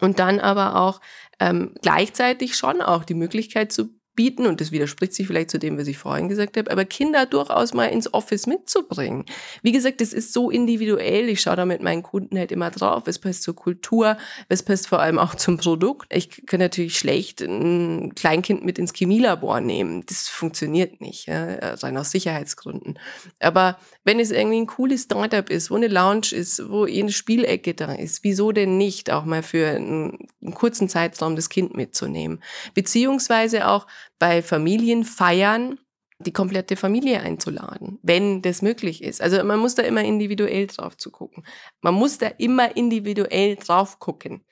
Und 0.00 0.18
dann 0.18 0.38
aber 0.40 0.76
auch 0.76 1.00
ähm, 1.40 1.74
gleichzeitig 1.82 2.56
schon 2.56 2.80
auch 2.80 3.04
die 3.04 3.14
Möglichkeit 3.14 3.72
zu 3.72 3.97
bieten, 4.18 4.48
und 4.48 4.60
das 4.60 4.72
widerspricht 4.72 5.14
sich 5.14 5.28
vielleicht 5.28 5.48
zu 5.48 5.60
dem, 5.60 5.78
was 5.78 5.86
ich 5.86 5.96
vorhin 5.96 6.28
gesagt 6.28 6.56
habe, 6.56 6.72
aber 6.72 6.84
Kinder 6.84 7.24
durchaus 7.24 7.72
mal 7.72 7.84
ins 7.84 8.12
Office 8.12 8.48
mitzubringen. 8.48 9.24
Wie 9.62 9.70
gesagt, 9.70 10.00
das 10.00 10.12
ist 10.12 10.32
so 10.32 10.50
individuell. 10.50 11.28
Ich 11.28 11.40
schaue 11.40 11.54
da 11.54 11.64
mit 11.64 11.84
meinen 11.84 12.02
Kunden 12.02 12.36
halt 12.36 12.50
immer 12.50 12.72
drauf. 12.72 13.04
Es 13.06 13.20
passt 13.20 13.44
zur 13.44 13.54
Kultur, 13.54 14.16
es 14.48 14.64
passt 14.64 14.88
vor 14.88 14.98
allem 14.98 15.20
auch 15.20 15.36
zum 15.36 15.56
Produkt. 15.56 16.12
Ich 16.12 16.44
kann 16.46 16.58
natürlich 16.58 16.98
schlecht 16.98 17.42
ein 17.42 18.12
Kleinkind 18.16 18.64
mit 18.64 18.80
ins 18.80 18.92
Chemielabor 18.92 19.60
nehmen. 19.60 20.02
Das 20.06 20.26
funktioniert 20.26 21.00
nicht, 21.00 21.28
ja, 21.28 21.74
rein 21.74 21.96
aus 21.96 22.10
Sicherheitsgründen. 22.10 22.98
Aber 23.38 23.78
wenn 24.02 24.18
es 24.18 24.32
irgendwie 24.32 24.58
ein 24.58 24.66
cooles 24.66 25.04
Startup 25.04 25.48
ist, 25.48 25.70
wo 25.70 25.76
eine 25.76 25.86
Lounge 25.86 26.32
ist, 26.32 26.68
wo 26.68 26.86
eine 26.86 27.12
Spielecke 27.12 27.74
da 27.74 27.92
ist, 27.92 28.24
wieso 28.24 28.50
denn 28.50 28.78
nicht 28.78 29.12
auch 29.12 29.24
mal 29.24 29.44
für 29.44 29.68
einen, 29.68 30.26
einen 30.42 30.54
kurzen 30.54 30.88
Zeitraum 30.88 31.36
das 31.36 31.50
Kind 31.50 31.76
mitzunehmen? 31.76 32.42
Beziehungsweise 32.74 33.68
auch 33.68 33.86
bei 34.18 34.42
Familienfeiern 34.42 35.78
die 36.20 36.32
komplette 36.32 36.76
Familie 36.76 37.20
einzuladen, 37.20 37.98
wenn 38.02 38.42
das 38.42 38.60
möglich 38.60 39.04
ist. 39.04 39.22
Also 39.22 39.42
man 39.44 39.60
muss 39.60 39.76
da 39.76 39.82
immer 39.82 40.02
individuell 40.02 40.66
drauf 40.66 40.96
zu 40.96 41.10
gucken. 41.12 41.44
Man 41.80 41.94
muss 41.94 42.18
da 42.18 42.26
immer 42.26 42.76
individuell 42.76 43.56
drauf 43.56 44.00
gucken. 44.00 44.44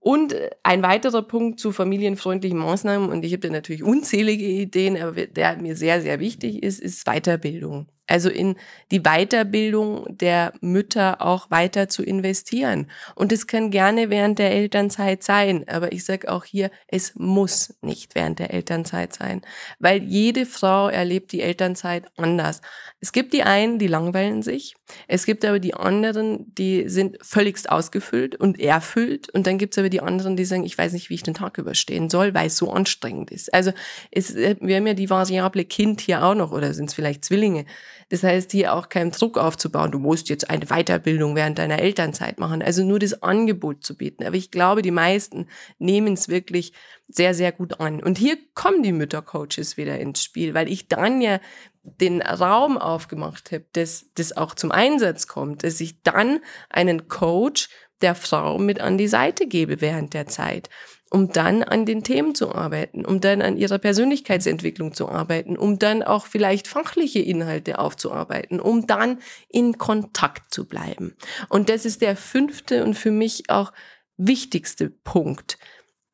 Und 0.00 0.34
ein 0.62 0.82
weiterer 0.82 1.22
Punkt 1.22 1.60
zu 1.60 1.72
familienfreundlichen 1.72 2.58
Maßnahmen, 2.58 3.10
und 3.10 3.24
ich 3.24 3.32
habe 3.32 3.40
da 3.40 3.50
natürlich 3.50 3.82
unzählige 3.82 4.44
Ideen, 4.44 4.96
aber 4.96 5.26
der 5.26 5.56
mir 5.60 5.76
sehr, 5.76 6.00
sehr 6.00 6.20
wichtig 6.20 6.62
ist, 6.62 6.80
ist 6.80 7.04
Weiterbildung. 7.04 7.88
Also 8.08 8.30
in 8.30 8.56
die 8.90 9.00
Weiterbildung 9.00 10.06
der 10.08 10.54
Mütter 10.60 11.20
auch 11.20 11.50
weiter 11.50 11.88
zu 11.88 12.02
investieren. 12.02 12.90
Und 13.14 13.32
es 13.32 13.46
kann 13.46 13.70
gerne 13.70 14.08
während 14.10 14.38
der 14.38 14.50
Elternzeit 14.50 15.22
sein. 15.22 15.68
Aber 15.68 15.92
ich 15.92 16.04
sage 16.04 16.32
auch 16.32 16.44
hier, 16.44 16.70
es 16.88 17.14
muss 17.14 17.74
nicht 17.82 18.14
während 18.14 18.38
der 18.38 18.52
Elternzeit 18.52 19.14
sein. 19.14 19.42
Weil 19.78 20.02
jede 20.02 20.46
Frau 20.46 20.88
erlebt 20.88 21.32
die 21.32 21.42
Elternzeit 21.42 22.06
anders. 22.16 22.62
Es 23.00 23.12
gibt 23.12 23.32
die 23.32 23.42
einen, 23.42 23.78
die 23.78 23.86
langweilen 23.86 24.42
sich. 24.42 24.74
Es 25.06 25.26
gibt 25.26 25.44
aber 25.44 25.58
die 25.60 25.74
anderen, 25.74 26.52
die 26.54 26.88
sind 26.88 27.18
völligst 27.22 27.70
ausgefüllt 27.70 28.36
und 28.36 28.58
erfüllt. 28.58 29.28
Und 29.28 29.46
dann 29.46 29.58
gibt 29.58 29.74
es 29.74 29.78
aber 29.78 29.90
die 29.90 30.00
anderen, 30.00 30.36
die 30.36 30.46
sagen, 30.46 30.64
ich 30.64 30.76
weiß 30.76 30.94
nicht, 30.94 31.10
wie 31.10 31.14
ich 31.14 31.22
den 31.22 31.34
Tag 31.34 31.58
überstehen 31.58 32.08
soll, 32.10 32.34
weil 32.34 32.46
es 32.46 32.56
so 32.56 32.72
anstrengend 32.72 33.30
ist. 33.30 33.52
Also 33.52 33.72
es, 34.10 34.34
wir 34.34 34.76
haben 34.76 34.86
ja 34.86 34.94
die 34.94 35.10
Variable 35.10 35.64
Kind 35.64 36.00
hier 36.00 36.24
auch 36.24 36.34
noch 36.34 36.52
oder 36.52 36.72
sind 36.72 36.88
es 36.88 36.94
vielleicht 36.94 37.24
Zwillinge. 37.24 37.66
Das 38.10 38.22
heißt, 38.22 38.52
hier 38.52 38.72
auch 38.72 38.88
keinen 38.88 39.10
Druck 39.10 39.36
aufzubauen, 39.36 39.92
du 39.92 39.98
musst 39.98 40.28
jetzt 40.30 40.48
eine 40.48 40.66
Weiterbildung 40.66 41.36
während 41.36 41.58
deiner 41.58 41.78
Elternzeit 41.78 42.38
machen. 42.38 42.62
Also 42.62 42.82
nur 42.84 42.98
das 42.98 43.22
Angebot 43.22 43.84
zu 43.84 43.96
bieten. 43.96 44.24
Aber 44.24 44.36
ich 44.36 44.50
glaube, 44.50 44.82
die 44.82 44.90
meisten 44.90 45.46
nehmen 45.78 46.14
es 46.14 46.28
wirklich 46.28 46.72
sehr, 47.06 47.34
sehr 47.34 47.52
gut 47.52 47.80
an. 47.80 48.02
Und 48.02 48.16
hier 48.16 48.38
kommen 48.54 48.82
die 48.82 48.92
Müttercoaches 48.92 49.76
wieder 49.76 49.98
ins 49.98 50.22
Spiel, 50.22 50.54
weil 50.54 50.68
ich 50.70 50.88
dann 50.88 51.20
ja 51.20 51.40
den 51.82 52.22
Raum 52.22 52.78
aufgemacht 52.78 53.52
habe, 53.52 53.64
dass 53.72 54.06
das 54.14 54.36
auch 54.36 54.54
zum 54.54 54.72
Einsatz 54.72 55.26
kommt, 55.26 55.64
dass 55.64 55.80
ich 55.80 56.02
dann 56.02 56.40
einen 56.70 57.08
Coach 57.08 57.68
der 58.00 58.14
Frau 58.14 58.58
mit 58.58 58.80
an 58.80 58.98
die 58.98 59.08
Seite 59.08 59.46
gebe 59.46 59.80
während 59.80 60.14
der 60.14 60.26
Zeit 60.26 60.68
um 61.10 61.32
dann 61.32 61.62
an 61.62 61.86
den 61.86 62.02
Themen 62.02 62.34
zu 62.34 62.54
arbeiten, 62.54 63.04
um 63.04 63.20
dann 63.20 63.42
an 63.42 63.56
ihrer 63.56 63.78
Persönlichkeitsentwicklung 63.78 64.92
zu 64.92 65.08
arbeiten, 65.08 65.56
um 65.56 65.78
dann 65.78 66.02
auch 66.02 66.26
vielleicht 66.26 66.68
fachliche 66.68 67.20
Inhalte 67.20 67.78
aufzuarbeiten, 67.78 68.60
um 68.60 68.86
dann 68.86 69.18
in 69.48 69.78
Kontakt 69.78 70.52
zu 70.52 70.66
bleiben. 70.66 71.16
Und 71.48 71.68
das 71.68 71.84
ist 71.84 72.02
der 72.02 72.16
fünfte 72.16 72.84
und 72.84 72.94
für 72.94 73.10
mich 73.10 73.48
auch 73.48 73.72
wichtigste 74.16 74.90
Punkt, 74.90 75.58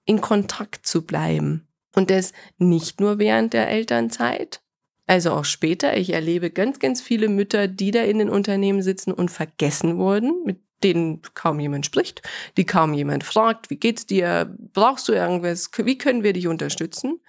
in 0.05 0.21
Kontakt 0.21 0.87
zu 0.87 1.05
bleiben. 1.05 1.67
Und 1.95 2.11
das 2.11 2.33
nicht 2.59 3.01
nur 3.01 3.19
während 3.19 3.53
der 3.53 3.69
Elternzeit, 3.69 4.61
also 5.07 5.33
auch 5.33 5.45
später. 5.45 5.97
Ich 5.97 6.13
erlebe 6.13 6.51
ganz, 6.51 6.79
ganz 6.79 7.01
viele 7.01 7.29
Mütter, 7.29 7.69
die 7.69 7.91
da 7.91 8.03
in 8.03 8.19
den 8.19 8.31
Unternehmen 8.31 8.83
sitzen 8.83 9.13
und 9.13 9.31
vergessen 9.31 9.99
wurden, 9.99 10.43
mit 10.45 10.61
denen 10.85 11.23
kaum 11.35 11.59
jemand 11.59 11.87
spricht, 11.87 12.23
die 12.57 12.67
kaum 12.67 12.95
jemand 12.95 13.25
fragt, 13.25 13.71
wie 13.71 13.77
geht's 13.77 14.07
dir, 14.07 14.55
brauchst 14.73 15.09
du 15.09 15.13
irgendwas, 15.13 15.71
wie 15.77 15.99
können 15.99 16.23
wir 16.23 16.33
dich 16.33 16.47
unterstützen? 16.47 17.21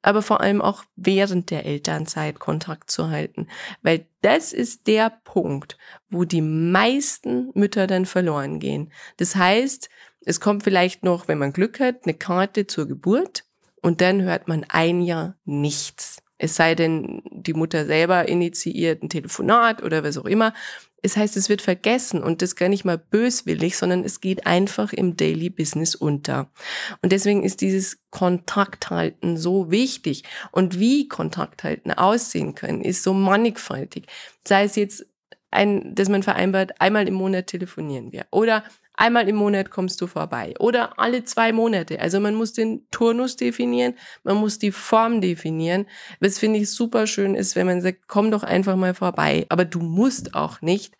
Aber 0.00 0.22
vor 0.22 0.40
allem 0.40 0.62
auch 0.62 0.84
während 0.96 1.50
der 1.50 1.66
Elternzeit 1.66 2.38
Kontakt 2.38 2.90
zu 2.90 3.10
halten, 3.10 3.48
weil 3.82 4.06
das 4.22 4.52
ist 4.52 4.86
der 4.86 5.10
Punkt, 5.24 5.76
wo 6.10 6.24
die 6.24 6.42
meisten 6.42 7.50
Mütter 7.54 7.86
dann 7.86 8.06
verloren 8.06 8.58
gehen. 8.58 8.92
Das 9.16 9.36
heißt, 9.36 9.88
es 10.24 10.40
kommt 10.40 10.62
vielleicht 10.62 11.02
noch, 11.02 11.28
wenn 11.28 11.38
man 11.38 11.52
Glück 11.52 11.80
hat, 11.80 12.04
eine 12.04 12.14
Karte 12.14 12.66
zur 12.66 12.86
Geburt 12.86 13.44
und 13.80 14.00
dann 14.00 14.22
hört 14.22 14.48
man 14.48 14.64
ein 14.68 15.02
Jahr 15.02 15.36
nichts. 15.44 16.22
Es 16.38 16.56
sei 16.56 16.74
denn, 16.74 17.22
die 17.30 17.54
Mutter 17.54 17.86
selber 17.86 18.28
initiiert 18.28 19.02
ein 19.02 19.08
Telefonat 19.08 19.82
oder 19.82 20.02
was 20.02 20.18
auch 20.18 20.24
immer. 20.24 20.52
Es 21.02 21.16
heißt, 21.16 21.36
es 21.36 21.48
wird 21.48 21.62
vergessen 21.62 22.22
und 22.22 22.42
das 22.42 22.54
gar 22.54 22.68
nicht 22.68 22.84
mal 22.84 22.96
böswillig, 22.96 23.76
sondern 23.76 24.04
es 24.04 24.20
geht 24.20 24.46
einfach 24.46 24.92
im 24.92 25.16
Daily 25.16 25.50
Business 25.50 25.96
unter. 25.96 26.50
Und 27.02 27.10
deswegen 27.12 27.42
ist 27.42 27.60
dieses 27.60 27.98
Kontakthalten 28.10 29.36
so 29.36 29.70
wichtig. 29.70 30.22
Und 30.52 30.78
wie 30.78 31.08
Kontakthalten 31.08 31.92
aussehen 31.92 32.54
können, 32.54 32.82
ist 32.82 33.02
so 33.02 33.12
mannigfaltig. 33.12 34.06
Sei 34.46 34.64
es 34.64 34.76
jetzt 34.76 35.04
ein, 35.50 35.94
dass 35.94 36.08
man 36.08 36.22
vereinbart, 36.22 36.80
einmal 36.80 37.06
im 37.08 37.14
Monat 37.14 37.48
telefonieren 37.48 38.12
wir 38.12 38.26
oder 38.30 38.64
einmal 38.94 39.28
im 39.28 39.36
Monat 39.36 39.70
kommst 39.70 40.00
du 40.00 40.06
vorbei 40.06 40.54
oder 40.58 40.98
alle 40.98 41.24
zwei 41.24 41.52
Monate. 41.52 42.00
Also 42.00 42.20
man 42.20 42.34
muss 42.34 42.52
den 42.52 42.86
Turnus 42.90 43.36
definieren, 43.36 43.94
man 44.24 44.36
muss 44.36 44.58
die 44.58 44.72
Form 44.72 45.20
definieren. 45.20 45.86
Was 46.20 46.38
finde 46.38 46.60
ich 46.60 46.70
super 46.70 47.06
schön 47.06 47.34
ist, 47.34 47.56
wenn 47.56 47.66
man 47.66 47.80
sagt, 47.80 48.08
komm 48.08 48.30
doch 48.30 48.42
einfach 48.42 48.76
mal 48.76 48.94
vorbei. 48.94 49.46
Aber 49.48 49.64
du 49.64 49.80
musst 49.80 50.34
auch 50.34 50.60
nicht. 50.62 50.96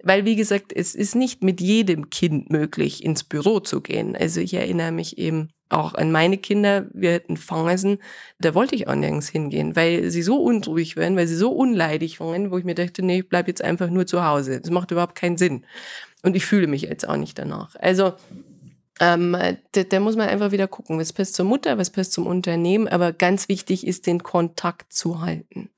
Weil, 0.00 0.24
wie 0.24 0.36
gesagt, 0.36 0.72
es 0.72 0.94
ist 0.94 1.16
nicht 1.16 1.42
mit 1.42 1.60
jedem 1.60 2.08
Kind 2.08 2.50
möglich, 2.50 3.04
ins 3.04 3.24
Büro 3.24 3.58
zu 3.58 3.80
gehen. 3.80 4.14
Also 4.14 4.40
ich 4.40 4.54
erinnere 4.54 4.92
mich 4.92 5.18
eben 5.18 5.48
auch 5.70 5.94
an 5.94 6.12
meine 6.12 6.38
Kinder, 6.38 6.86
wir 6.94 7.14
hatten 7.14 7.36
Phasen, 7.36 7.98
da 8.38 8.54
wollte 8.54 8.74
ich 8.74 8.88
auch 8.88 8.94
nirgends 8.94 9.28
hingehen, 9.28 9.76
weil 9.76 10.10
sie 10.10 10.22
so 10.22 10.36
unruhig 10.42 10.96
waren, 10.96 11.16
weil 11.16 11.26
sie 11.26 11.36
so 11.36 11.50
unleidig 11.50 12.20
waren, 12.20 12.50
wo 12.50 12.58
ich 12.58 12.64
mir 12.64 12.74
dachte, 12.74 13.04
nee, 13.04 13.18
ich 13.18 13.28
bleib 13.28 13.48
jetzt 13.48 13.62
einfach 13.62 13.90
nur 13.90 14.06
zu 14.06 14.24
Hause. 14.24 14.60
Das 14.60 14.70
macht 14.70 14.90
überhaupt 14.90 15.14
keinen 15.14 15.36
Sinn. 15.36 15.64
Und 16.22 16.36
ich 16.36 16.44
fühle 16.44 16.66
mich 16.66 16.82
jetzt 16.82 17.08
auch 17.08 17.16
nicht 17.16 17.38
danach. 17.38 17.76
Also 17.76 18.14
ähm, 19.00 19.36
da, 19.72 19.82
da 19.84 20.00
muss 20.00 20.16
man 20.16 20.28
einfach 20.28 20.50
wieder 20.50 20.66
gucken, 20.66 20.98
was 20.98 21.12
passt 21.12 21.34
zur 21.34 21.44
Mutter, 21.44 21.78
was 21.78 21.90
passt 21.90 22.12
zum 22.12 22.26
Unternehmen. 22.26 22.88
Aber 22.88 23.12
ganz 23.12 23.48
wichtig 23.48 23.86
ist, 23.86 24.06
den 24.06 24.22
Kontakt 24.22 24.92
zu 24.92 25.20
halten. 25.20 25.70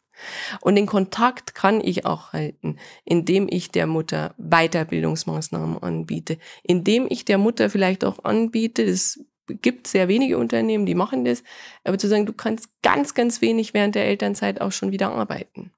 Und 0.61 0.74
den 0.74 0.87
Kontakt 0.87 1.55
kann 1.55 1.81
ich 1.81 2.05
auch 2.05 2.33
halten, 2.33 2.76
indem 3.05 3.46
ich 3.48 3.70
der 3.70 3.87
Mutter 3.87 4.35
Weiterbildungsmaßnahmen 4.37 5.83
anbiete, 5.83 6.38
indem 6.62 7.07
ich 7.09 7.24
der 7.24 7.38
Mutter 7.38 7.70
vielleicht 7.70 8.05
auch 8.05 8.24
anbiete, 8.24 8.83
es 8.83 9.24
gibt 9.46 9.87
sehr 9.87 10.09
wenige 10.09 10.38
Unternehmen, 10.38 10.87
die 10.87 10.94
machen 10.94 11.24
das, 11.24 11.42
aber 11.85 11.98
zu 11.98 12.07
sagen, 12.07 12.26
du 12.26 12.33
kannst 12.33 12.68
ganz, 12.83 13.14
ganz 13.14 13.40
wenig 13.40 13.74
während 13.74 13.94
der 13.94 14.07
Elternzeit 14.07 14.61
auch 14.61 14.72
schon 14.72 14.92
wieder 14.92 15.12
arbeiten. 15.12 15.72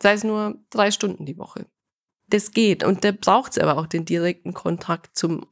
Sei 0.00 0.12
es 0.12 0.24
nur 0.24 0.58
drei 0.70 0.90
Stunden 0.90 1.26
die 1.26 1.38
Woche 1.38 1.66
das 2.32 2.52
geht. 2.52 2.84
Und 2.84 3.04
da 3.04 3.12
braucht 3.12 3.52
es 3.52 3.58
aber 3.58 3.78
auch 3.78 3.86
den 3.86 4.04
direkten 4.04 4.54
Kontakt 4.54 5.16
zum 5.16 5.46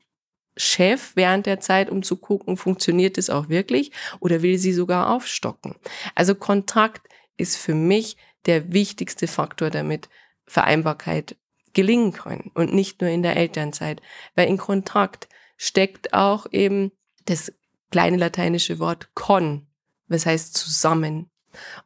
Chef 0.57 1.13
während 1.15 1.47
der 1.47 1.61
Zeit, 1.61 1.91
um 1.91 2.03
zu 2.03 2.17
gucken, 2.17 2.57
funktioniert 2.57 3.19
es 3.19 3.31
auch 3.31 3.49
wirklich 3.49 3.93
oder 4.19 4.43
will 4.43 4.59
sie 4.59 4.73
sogar 4.73 5.11
aufstocken. 5.11 5.77
Also 6.15 6.35
Kontakt 6.35 7.09
ist 7.37 7.57
für 7.57 7.75
mich 7.75 8.17
der 8.47 8.73
wichtigste 8.73 9.27
Faktor, 9.27 9.71
damit 9.71 10.09
Vereinbarkeit 10.47 11.37
gelingen 11.73 12.13
kann 12.13 12.51
und 12.55 12.75
nicht 12.75 13.01
nur 13.01 13.11
in 13.11 13.23
der 13.23 13.37
Elternzeit, 13.37 14.03
weil 14.35 14.49
in 14.49 14.59
Kontakt 14.59 15.29
steckt 15.57 16.13
auch 16.13 16.47
eben 16.51 16.91
das 17.27 17.53
kleine 17.91 18.17
lateinische 18.17 18.79
Wort 18.79 19.15
con, 19.15 19.67
was 20.09 20.27
heißt 20.27 20.57
zusammen. 20.57 21.31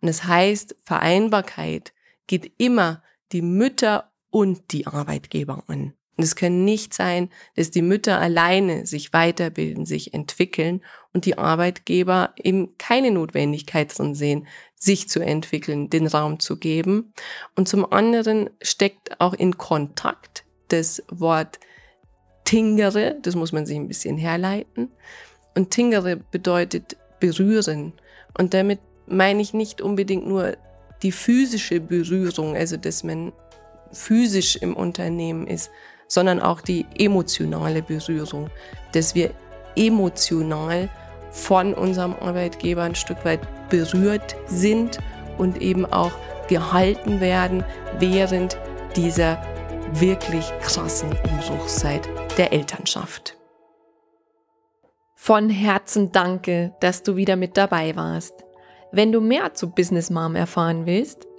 Und 0.01 0.09
das 0.09 0.25
heißt, 0.25 0.77
Vereinbarkeit 0.83 1.93
geht 2.27 2.53
immer 2.57 3.03
die 3.33 3.43
Mütter 3.43 4.11
und 4.35 4.73
die 4.73 4.89
Arbeitgeber 4.89 5.63
an. 5.69 5.95
Und 6.17 6.25
es 6.25 6.35
kann 6.35 6.65
nicht 6.65 6.93
sein, 6.93 7.31
dass 7.55 7.71
die 7.71 7.83
Mütter 7.83 8.21
alleine 8.21 8.85
sich 8.85 9.13
weiterbilden, 9.13 9.87
sich 9.87 10.13
entwickeln 10.13 10.81
und 11.13 11.25
die 11.25 11.39
Arbeitgeber 11.39 12.35
eben 12.43 12.77
keine 12.77 13.13
Notwendigkeit 13.13 13.97
drin 13.97 14.17
sehen, 14.17 14.49
sich 14.75 15.09
zu 15.09 15.21
entwickeln, 15.21 15.89
den 15.89 16.09
Raum 16.09 16.41
zu 16.41 16.57
geben. 16.57 17.13
Und 17.55 17.69
zum 17.69 17.93
anderen 17.93 18.51
steckt 18.61 19.21
auch 19.21 19.35
in 19.35 19.57
Kontakt 19.57 20.45
das 20.67 21.05
Wort 21.09 21.61
Tingere, 22.43 23.17
das 23.23 23.37
muss 23.37 23.53
man 23.53 23.67
sich 23.67 23.77
ein 23.77 23.87
bisschen 23.87 24.17
herleiten. 24.19 24.91
Und 25.55 25.71
Tingere 25.71 26.17
bedeutet 26.17 26.97
berühren. 27.21 27.93
Und 28.37 28.53
damit 28.53 28.81
meine 29.07 29.41
ich 29.41 29.55
nicht 29.55 29.81
unbedingt 29.81 30.27
nur 30.27 30.57
die 31.05 31.13
physische 31.13 31.81
Berührung, 31.81 32.57
also 32.57 32.77
dass 32.77 33.05
man 33.05 33.33
physisch 33.95 34.57
im 34.57 34.75
Unternehmen 34.75 35.47
ist, 35.47 35.71
sondern 36.09 36.41
auch 36.41 36.61
die 36.61 36.87
emotionale 36.99 37.83
Berührung, 37.83 38.51
dass 38.93 39.15
wir 39.15 39.31
emotional 39.77 40.89
von 41.31 41.75
unserem 41.75 42.15
Arbeitgeber 42.15 42.83
ein 42.83 42.95
Stück 42.95 43.25
weit 43.25 43.41
berührt 43.69 44.37
sind 44.47 44.99
und 45.39 45.61
eben 45.61 45.85
auch 45.87 46.13
gehalten 46.49 47.21
werden 47.21 47.65
während 47.99 48.57
dieser 48.95 49.43
wirklich 49.93 50.47
krassen 50.61 51.11
Umbruchszeit 51.25 52.09
der 52.37 52.53
Elternschaft. 52.53 53.37
Von 55.15 55.49
Herzen 55.49 56.13
danke, 56.13 56.75
dass 56.81 57.03
du 57.03 57.17
wieder 57.17 57.37
mit 57.37 57.57
dabei 57.57 57.97
warst. 57.97 58.45
Wenn 58.93 59.11
du 59.11 59.21
mehr 59.21 59.55
zu 59.55 59.71
Business 59.71 60.11
Mom 60.11 60.37
erfahren 60.37 60.87
willst, 60.87 61.27